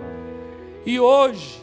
[0.85, 1.61] e hoje,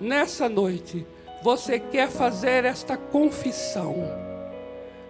[0.00, 1.06] nessa noite,
[1.42, 3.94] você quer fazer esta confissão,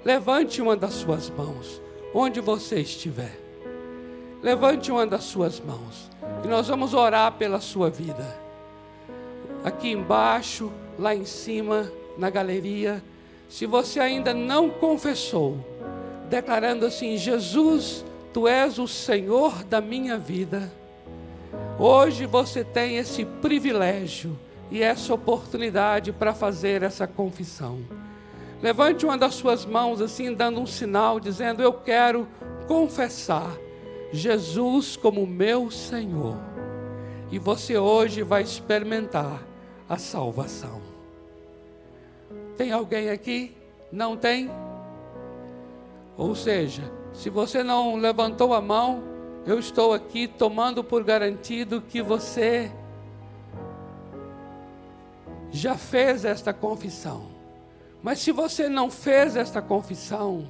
[0.04, 1.80] levante uma das suas mãos,
[2.12, 3.40] onde você estiver.
[4.42, 6.10] Levante uma das suas mãos
[6.44, 8.36] e nós vamos orar pela sua vida.
[9.64, 13.02] Aqui embaixo, lá em cima, na galeria,
[13.48, 15.56] se você ainda não confessou,
[16.28, 20.70] declarando assim: Jesus, tu és o Senhor da minha vida.
[21.78, 24.38] Hoje você tem esse privilégio
[24.70, 27.80] e essa oportunidade para fazer essa confissão.
[28.62, 32.28] Levante uma das suas mãos assim, dando um sinal, dizendo: Eu quero
[32.66, 33.50] confessar
[34.14, 36.36] Jesus como meu Senhor.
[37.32, 39.42] E você hoje vai experimentar
[39.88, 40.80] a salvação.
[42.56, 43.56] Tem alguém aqui?
[43.90, 44.48] Não tem?
[46.16, 49.02] Ou seja, se você não levantou a mão,
[49.44, 52.70] eu estou aqui tomando por garantido que você
[55.50, 57.26] já fez esta confissão.
[58.00, 60.46] Mas se você não fez esta confissão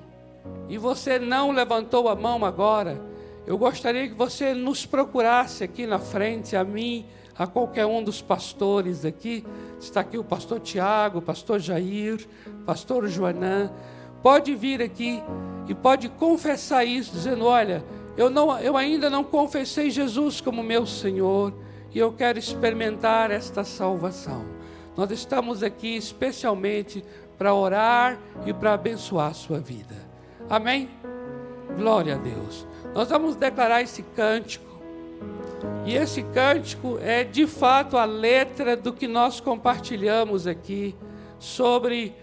[0.69, 3.14] e você não levantou a mão agora,
[3.47, 8.23] eu gostaria que você nos procurasse aqui na frente, a mim, a qualquer um dos
[8.23, 9.45] pastores aqui.
[9.79, 12.27] Está aqui o pastor Tiago, o pastor Jair,
[12.65, 13.71] pastor Joanã.
[14.23, 15.23] Pode vir aqui
[15.69, 17.85] e pode confessar isso, dizendo: Olha,
[18.17, 21.53] eu, não, eu ainda não confessei Jesus como meu Senhor
[21.93, 24.45] e eu quero experimentar esta salvação.
[24.97, 27.05] Nós estamos aqui especialmente
[27.37, 29.95] para orar e para abençoar a sua vida.
[30.49, 30.89] Amém?
[31.77, 32.67] Glória a Deus.
[32.95, 34.65] Nós vamos declarar esse cântico.
[35.85, 40.95] E esse cântico é de fato a letra do que nós compartilhamos aqui
[41.39, 42.15] sobre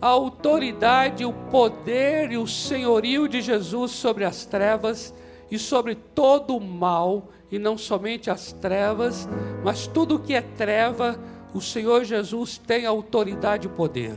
[0.00, 5.14] a autoridade, o poder e o senhorio de Jesus sobre as trevas
[5.50, 9.28] e sobre todo o mal, e não somente as trevas,
[9.62, 11.18] mas tudo que é treva,
[11.54, 14.16] o Senhor Jesus tem autoridade e poder.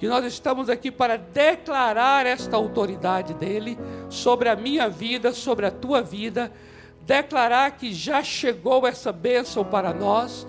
[0.00, 3.76] E nós estamos aqui para declarar esta autoridade dele
[4.08, 6.52] sobre a minha vida, sobre a tua vida,
[7.02, 10.46] declarar que já chegou essa bênção para nós,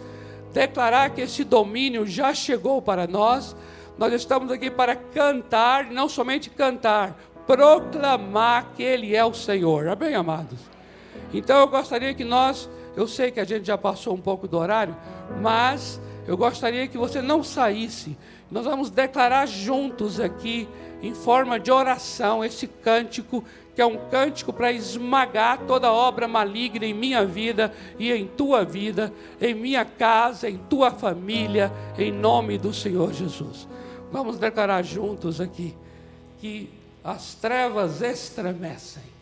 [0.54, 3.56] declarar que esse domínio já chegou para nós.
[3.97, 9.88] Nós estamos aqui para cantar, não somente cantar, proclamar que Ele é o Senhor.
[9.88, 10.60] Amém, amados?
[11.34, 14.58] Então eu gostaria que nós, eu sei que a gente já passou um pouco do
[14.58, 14.95] horário,
[15.41, 16.00] mas
[16.30, 18.16] eu gostaria que você não saísse
[18.52, 20.68] nós vamos declarar juntos aqui,
[21.02, 23.44] em forma de oração, esse cântico,
[23.76, 28.66] que é um cântico para esmagar toda obra maligna em minha vida e em tua
[28.66, 33.68] vida, em minha casa, em tua família, em nome do Senhor Jesus.
[34.12, 35.76] Vamos declarar juntos aqui
[36.40, 36.70] que
[37.04, 39.19] as trevas estremecem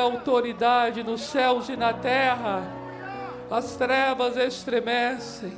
[0.01, 2.63] autoridade nos céus e na terra.
[3.51, 5.53] As trevas estremecem.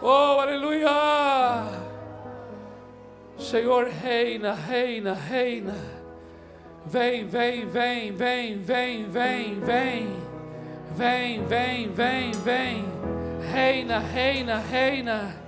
[0.00, 1.64] Oh, aleluia!
[3.38, 5.74] Senhor reina, reina, reina.
[6.86, 10.28] Vem, vem, vem, vem, vem, vem, vem.
[10.96, 12.84] Vem, vem, vem, vem.
[13.52, 15.47] Reina, reina, reina.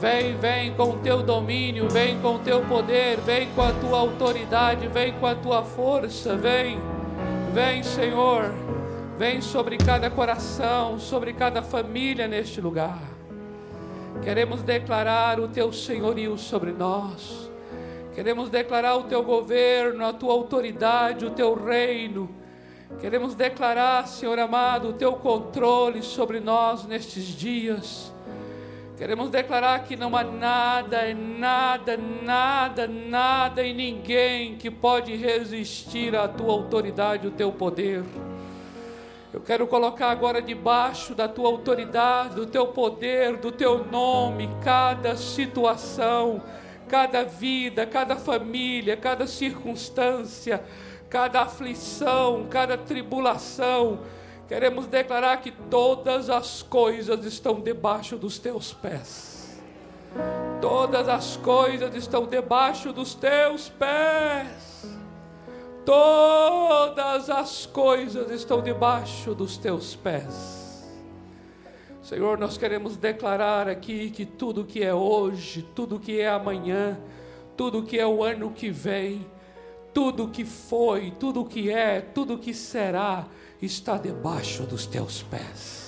[0.00, 3.98] Vem, vem com o teu domínio, vem com o teu poder, vem com a tua
[3.98, 6.80] autoridade, vem com a tua força, vem.
[7.52, 8.50] Vem, Senhor,
[9.18, 12.98] vem sobre cada coração, sobre cada família neste lugar.
[14.22, 17.50] Queremos declarar o teu senhorio sobre nós.
[18.14, 22.30] Queremos declarar o teu governo, a tua autoridade, o teu reino.
[22.98, 28.10] Queremos declarar, Senhor amado, o teu controle sobre nós nestes dias.
[29.00, 36.28] Queremos declarar que não há nada, nada, nada, nada e ninguém que pode resistir à
[36.28, 38.04] tua autoridade, o teu poder.
[39.32, 45.16] Eu quero colocar agora debaixo da tua autoridade, do teu poder, do teu nome, cada
[45.16, 46.42] situação,
[46.86, 50.62] cada vida, cada família, cada circunstância,
[51.08, 54.00] cada aflição, cada tribulação
[54.50, 59.60] Queremos declarar que todas as coisas estão debaixo dos teus pés.
[60.60, 64.84] Todas as coisas estão debaixo dos teus pés.
[65.86, 70.84] Todas as coisas estão debaixo dos teus pés.
[72.02, 76.98] Senhor, nós queremos declarar aqui que tudo que é hoje, tudo que é amanhã,
[77.56, 79.24] tudo que é o ano que vem,
[79.92, 83.26] tudo que foi, tudo que é, tudo que será,
[83.60, 85.80] está debaixo dos teus pés.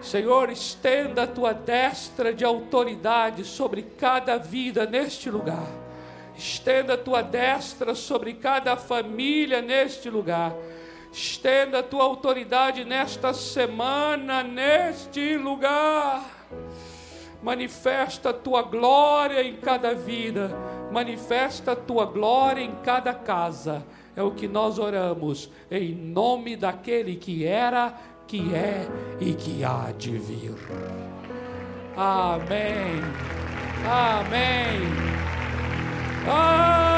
[0.00, 5.66] Senhor, estenda a tua destra de autoridade sobre cada vida neste lugar.
[6.36, 10.54] Estenda a tua destra sobre cada família neste lugar.
[11.10, 16.22] Estenda a tua autoridade nesta semana, neste lugar.
[17.42, 20.50] Manifesta a tua glória em cada vida.
[20.94, 23.84] Manifesta a tua glória em cada casa
[24.14, 27.92] é o que nós oramos, em nome daquele que era,
[28.28, 28.86] que é
[29.20, 30.54] e que há de vir.
[31.96, 33.02] Amém.
[33.84, 34.82] Amém.
[36.30, 36.93] Amém.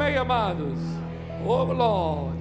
[0.00, 0.78] Amém, amados?
[1.46, 2.32] Oh, glória!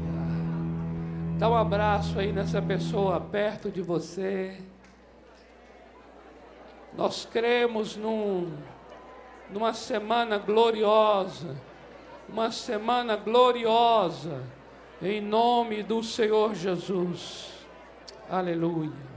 [1.37, 4.57] Dá um abraço aí nessa pessoa perto de você.
[6.95, 8.49] Nós cremos num,
[9.49, 11.53] numa semana gloriosa,
[12.29, 14.41] uma semana gloriosa,
[15.01, 17.51] em nome do Senhor Jesus.
[18.29, 19.08] Aleluia.